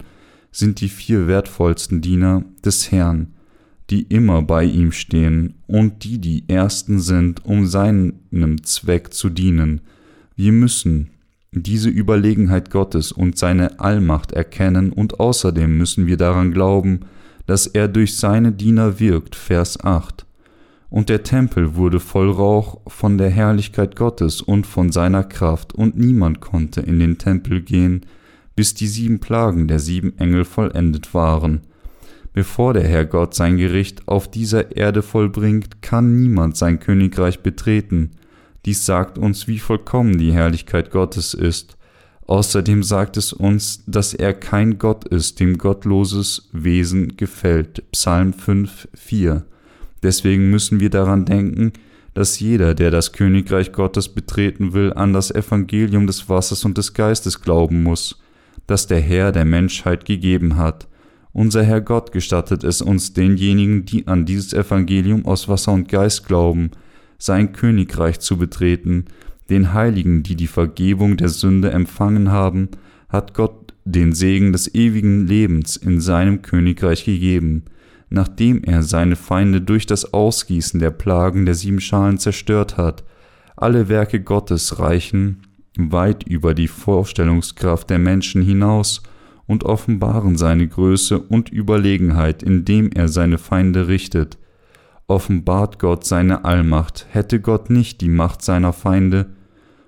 sind 0.52 0.80
die 0.80 0.88
vier 0.88 1.26
wertvollsten 1.26 2.00
Diener 2.00 2.44
des 2.64 2.92
Herrn, 2.92 3.34
die 3.90 4.02
immer 4.02 4.42
bei 4.42 4.64
ihm 4.64 4.92
stehen 4.92 5.54
und 5.66 6.04
die 6.04 6.18
die 6.18 6.44
ersten 6.48 7.00
sind, 7.00 7.44
um 7.44 7.66
seinem 7.66 8.62
Zweck 8.62 9.12
zu 9.12 9.30
dienen. 9.30 9.80
Wir 10.36 10.52
müssen 10.52 11.10
diese 11.52 11.88
Überlegenheit 11.88 12.70
Gottes 12.70 13.12
und 13.12 13.38
seine 13.38 13.80
Allmacht 13.80 14.32
erkennen 14.32 14.92
und 14.92 15.20
außerdem 15.20 15.76
müssen 15.76 16.06
wir 16.06 16.16
daran 16.16 16.52
glauben, 16.52 17.00
dass 17.46 17.66
er 17.66 17.88
durch 17.88 18.16
seine 18.16 18.52
Diener 18.52 18.98
wirkt. 19.00 19.36
Vers 19.36 19.82
8. 19.82 20.23
Und 20.94 21.08
der 21.08 21.24
Tempel 21.24 21.74
wurde 21.74 21.98
voll 21.98 22.30
Rauch 22.30 22.80
von 22.86 23.18
der 23.18 23.28
Herrlichkeit 23.28 23.96
Gottes 23.96 24.40
und 24.40 24.64
von 24.64 24.92
seiner 24.92 25.24
Kraft, 25.24 25.74
und 25.74 25.98
niemand 25.98 26.40
konnte 26.40 26.82
in 26.82 27.00
den 27.00 27.18
Tempel 27.18 27.62
gehen, 27.62 28.06
bis 28.54 28.74
die 28.74 28.86
sieben 28.86 29.18
Plagen 29.18 29.66
der 29.66 29.80
sieben 29.80 30.16
Engel 30.20 30.44
vollendet 30.44 31.12
waren. 31.12 31.62
Bevor 32.32 32.74
der 32.74 32.86
Herr 32.86 33.06
Gott 33.06 33.34
sein 33.34 33.56
Gericht 33.56 34.06
auf 34.06 34.30
dieser 34.30 34.76
Erde 34.76 35.02
vollbringt, 35.02 35.82
kann 35.82 36.14
niemand 36.14 36.56
sein 36.56 36.78
Königreich 36.78 37.40
betreten. 37.40 38.12
Dies 38.64 38.86
sagt 38.86 39.18
uns, 39.18 39.48
wie 39.48 39.58
vollkommen 39.58 40.16
die 40.16 40.32
Herrlichkeit 40.32 40.92
Gottes 40.92 41.34
ist. 41.34 41.76
Außerdem 42.28 42.84
sagt 42.84 43.16
es 43.16 43.32
uns, 43.32 43.82
dass 43.88 44.14
er 44.14 44.32
kein 44.32 44.78
Gott 44.78 45.08
ist, 45.08 45.40
dem 45.40 45.58
gottloses 45.58 46.50
Wesen 46.52 47.16
gefällt. 47.16 47.82
Psalm 47.90 48.32
5, 48.32 48.86
4. 48.94 49.44
Deswegen 50.04 50.50
müssen 50.50 50.80
wir 50.80 50.90
daran 50.90 51.24
denken, 51.24 51.72
dass 52.12 52.38
jeder, 52.38 52.74
der 52.74 52.90
das 52.90 53.12
Königreich 53.12 53.72
Gottes 53.72 54.10
betreten 54.10 54.74
will, 54.74 54.92
an 54.92 55.14
das 55.14 55.30
Evangelium 55.30 56.06
des 56.06 56.28
Wassers 56.28 56.64
und 56.66 56.76
des 56.76 56.92
Geistes 56.92 57.40
glauben 57.40 57.82
muss, 57.82 58.20
das 58.66 58.86
der 58.86 59.00
Herr 59.00 59.32
der 59.32 59.46
Menschheit 59.46 60.04
gegeben 60.04 60.56
hat. 60.56 60.86
Unser 61.32 61.64
Herr 61.64 61.80
Gott 61.80 62.12
gestattet 62.12 62.64
es 62.64 62.82
uns 62.82 63.14
denjenigen, 63.14 63.86
die 63.86 64.06
an 64.06 64.26
dieses 64.26 64.52
Evangelium 64.52 65.24
aus 65.24 65.48
Wasser 65.48 65.72
und 65.72 65.88
Geist 65.88 66.26
glauben, 66.26 66.70
sein 67.18 67.52
Königreich 67.52 68.20
zu 68.20 68.36
betreten, 68.36 69.06
den 69.48 69.72
Heiligen, 69.72 70.22
die 70.22 70.36
die 70.36 70.46
Vergebung 70.46 71.16
der 71.16 71.30
Sünde 71.30 71.70
empfangen 71.70 72.30
haben, 72.30 72.68
hat 73.08 73.32
Gott 73.32 73.72
den 73.86 74.12
Segen 74.12 74.52
des 74.52 74.74
ewigen 74.74 75.26
Lebens 75.26 75.76
in 75.76 76.00
seinem 76.00 76.42
Königreich 76.42 77.06
gegeben, 77.06 77.64
nachdem 78.10 78.62
er 78.64 78.82
seine 78.82 79.16
Feinde 79.16 79.60
durch 79.60 79.86
das 79.86 80.12
Ausgießen 80.12 80.80
der 80.80 80.90
Plagen 80.90 81.46
der 81.46 81.54
sieben 81.54 81.80
Schalen 81.80 82.18
zerstört 82.18 82.76
hat. 82.76 83.04
Alle 83.56 83.88
Werke 83.88 84.20
Gottes 84.20 84.78
reichen 84.78 85.42
weit 85.76 86.22
über 86.24 86.54
die 86.54 86.68
Vorstellungskraft 86.68 87.90
der 87.90 87.98
Menschen 87.98 88.42
hinaus 88.42 89.02
und 89.46 89.64
offenbaren 89.64 90.36
seine 90.36 90.68
Größe 90.68 91.18
und 91.18 91.50
Überlegenheit, 91.50 92.42
indem 92.42 92.90
er 92.92 93.08
seine 93.08 93.38
Feinde 93.38 93.88
richtet. 93.88 94.38
Offenbart 95.06 95.78
Gott 95.78 96.04
seine 96.04 96.44
Allmacht, 96.44 97.06
hätte 97.10 97.40
Gott 97.40 97.68
nicht 97.70 98.00
die 98.00 98.08
Macht 98.08 98.42
seiner 98.42 98.72
Feinde, 98.72 99.26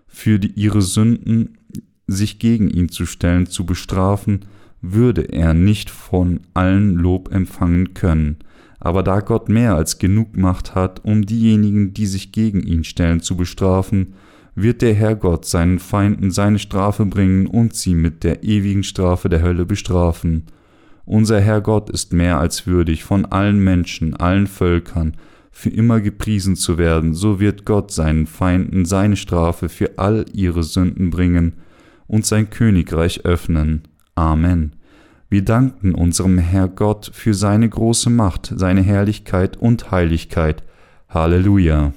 für 0.06 0.38
die, 0.38 0.52
ihre 0.52 0.82
Sünden 0.82 1.58
sich 2.06 2.38
gegen 2.38 2.68
ihn 2.68 2.88
zu 2.88 3.06
stellen, 3.06 3.46
zu 3.46 3.64
bestrafen, 3.64 4.44
würde 4.92 5.32
er 5.32 5.54
nicht 5.54 5.90
von 5.90 6.40
allen 6.54 6.94
Lob 6.94 7.32
empfangen 7.32 7.94
können. 7.94 8.36
Aber 8.78 9.02
da 9.02 9.20
Gott 9.20 9.48
mehr 9.48 9.74
als 9.74 9.98
genug 9.98 10.36
Macht 10.36 10.74
hat, 10.74 11.04
um 11.04 11.24
diejenigen, 11.24 11.94
die 11.94 12.06
sich 12.06 12.32
gegen 12.32 12.60
ihn 12.60 12.84
stellen, 12.84 13.20
zu 13.20 13.36
bestrafen, 13.36 14.14
wird 14.54 14.82
der 14.82 14.94
Herr 14.94 15.16
Gott 15.16 15.44
seinen 15.44 15.78
Feinden 15.78 16.30
seine 16.30 16.58
Strafe 16.58 17.04
bringen 17.04 17.46
und 17.46 17.74
sie 17.74 17.94
mit 17.94 18.24
der 18.24 18.42
ewigen 18.42 18.82
Strafe 18.82 19.28
der 19.28 19.42
Hölle 19.42 19.66
bestrafen. 19.66 20.44
Unser 21.04 21.40
Herr 21.40 21.60
Gott 21.60 21.90
ist 21.90 22.12
mehr 22.12 22.38
als 22.38 22.66
würdig, 22.66 23.04
von 23.04 23.26
allen 23.26 23.62
Menschen, 23.62 24.16
allen 24.16 24.46
Völkern, 24.46 25.16
für 25.52 25.70
immer 25.70 26.00
gepriesen 26.00 26.54
zu 26.54 26.76
werden, 26.76 27.14
so 27.14 27.40
wird 27.40 27.64
Gott 27.64 27.90
seinen 27.90 28.26
Feinden 28.26 28.84
seine 28.84 29.16
Strafe 29.16 29.70
für 29.70 29.98
all 29.98 30.26
ihre 30.34 30.62
Sünden 30.62 31.08
bringen 31.10 31.54
und 32.06 32.26
sein 32.26 32.50
Königreich 32.50 33.24
öffnen. 33.24 33.82
Amen. 34.14 34.75
Wir 35.28 35.44
danken 35.44 35.94
unserem 35.94 36.38
Herr 36.38 36.68
Gott 36.68 37.10
für 37.12 37.34
seine 37.34 37.68
große 37.68 38.10
Macht, 38.10 38.52
seine 38.54 38.82
Herrlichkeit 38.82 39.56
und 39.56 39.90
Heiligkeit. 39.90 40.62
Halleluja. 41.08 41.92